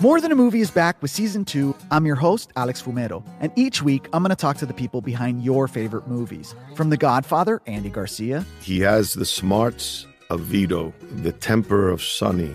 [0.03, 1.75] More Than a Movie is back with season two.
[1.91, 5.01] I'm your host, Alex Fumero, and each week I'm going to talk to the people
[5.01, 6.55] behind your favorite movies.
[6.75, 8.45] From The Godfather, Andy Garcia.
[8.61, 10.93] He has the smarts of Vito,
[11.23, 12.55] the temper of Sonny,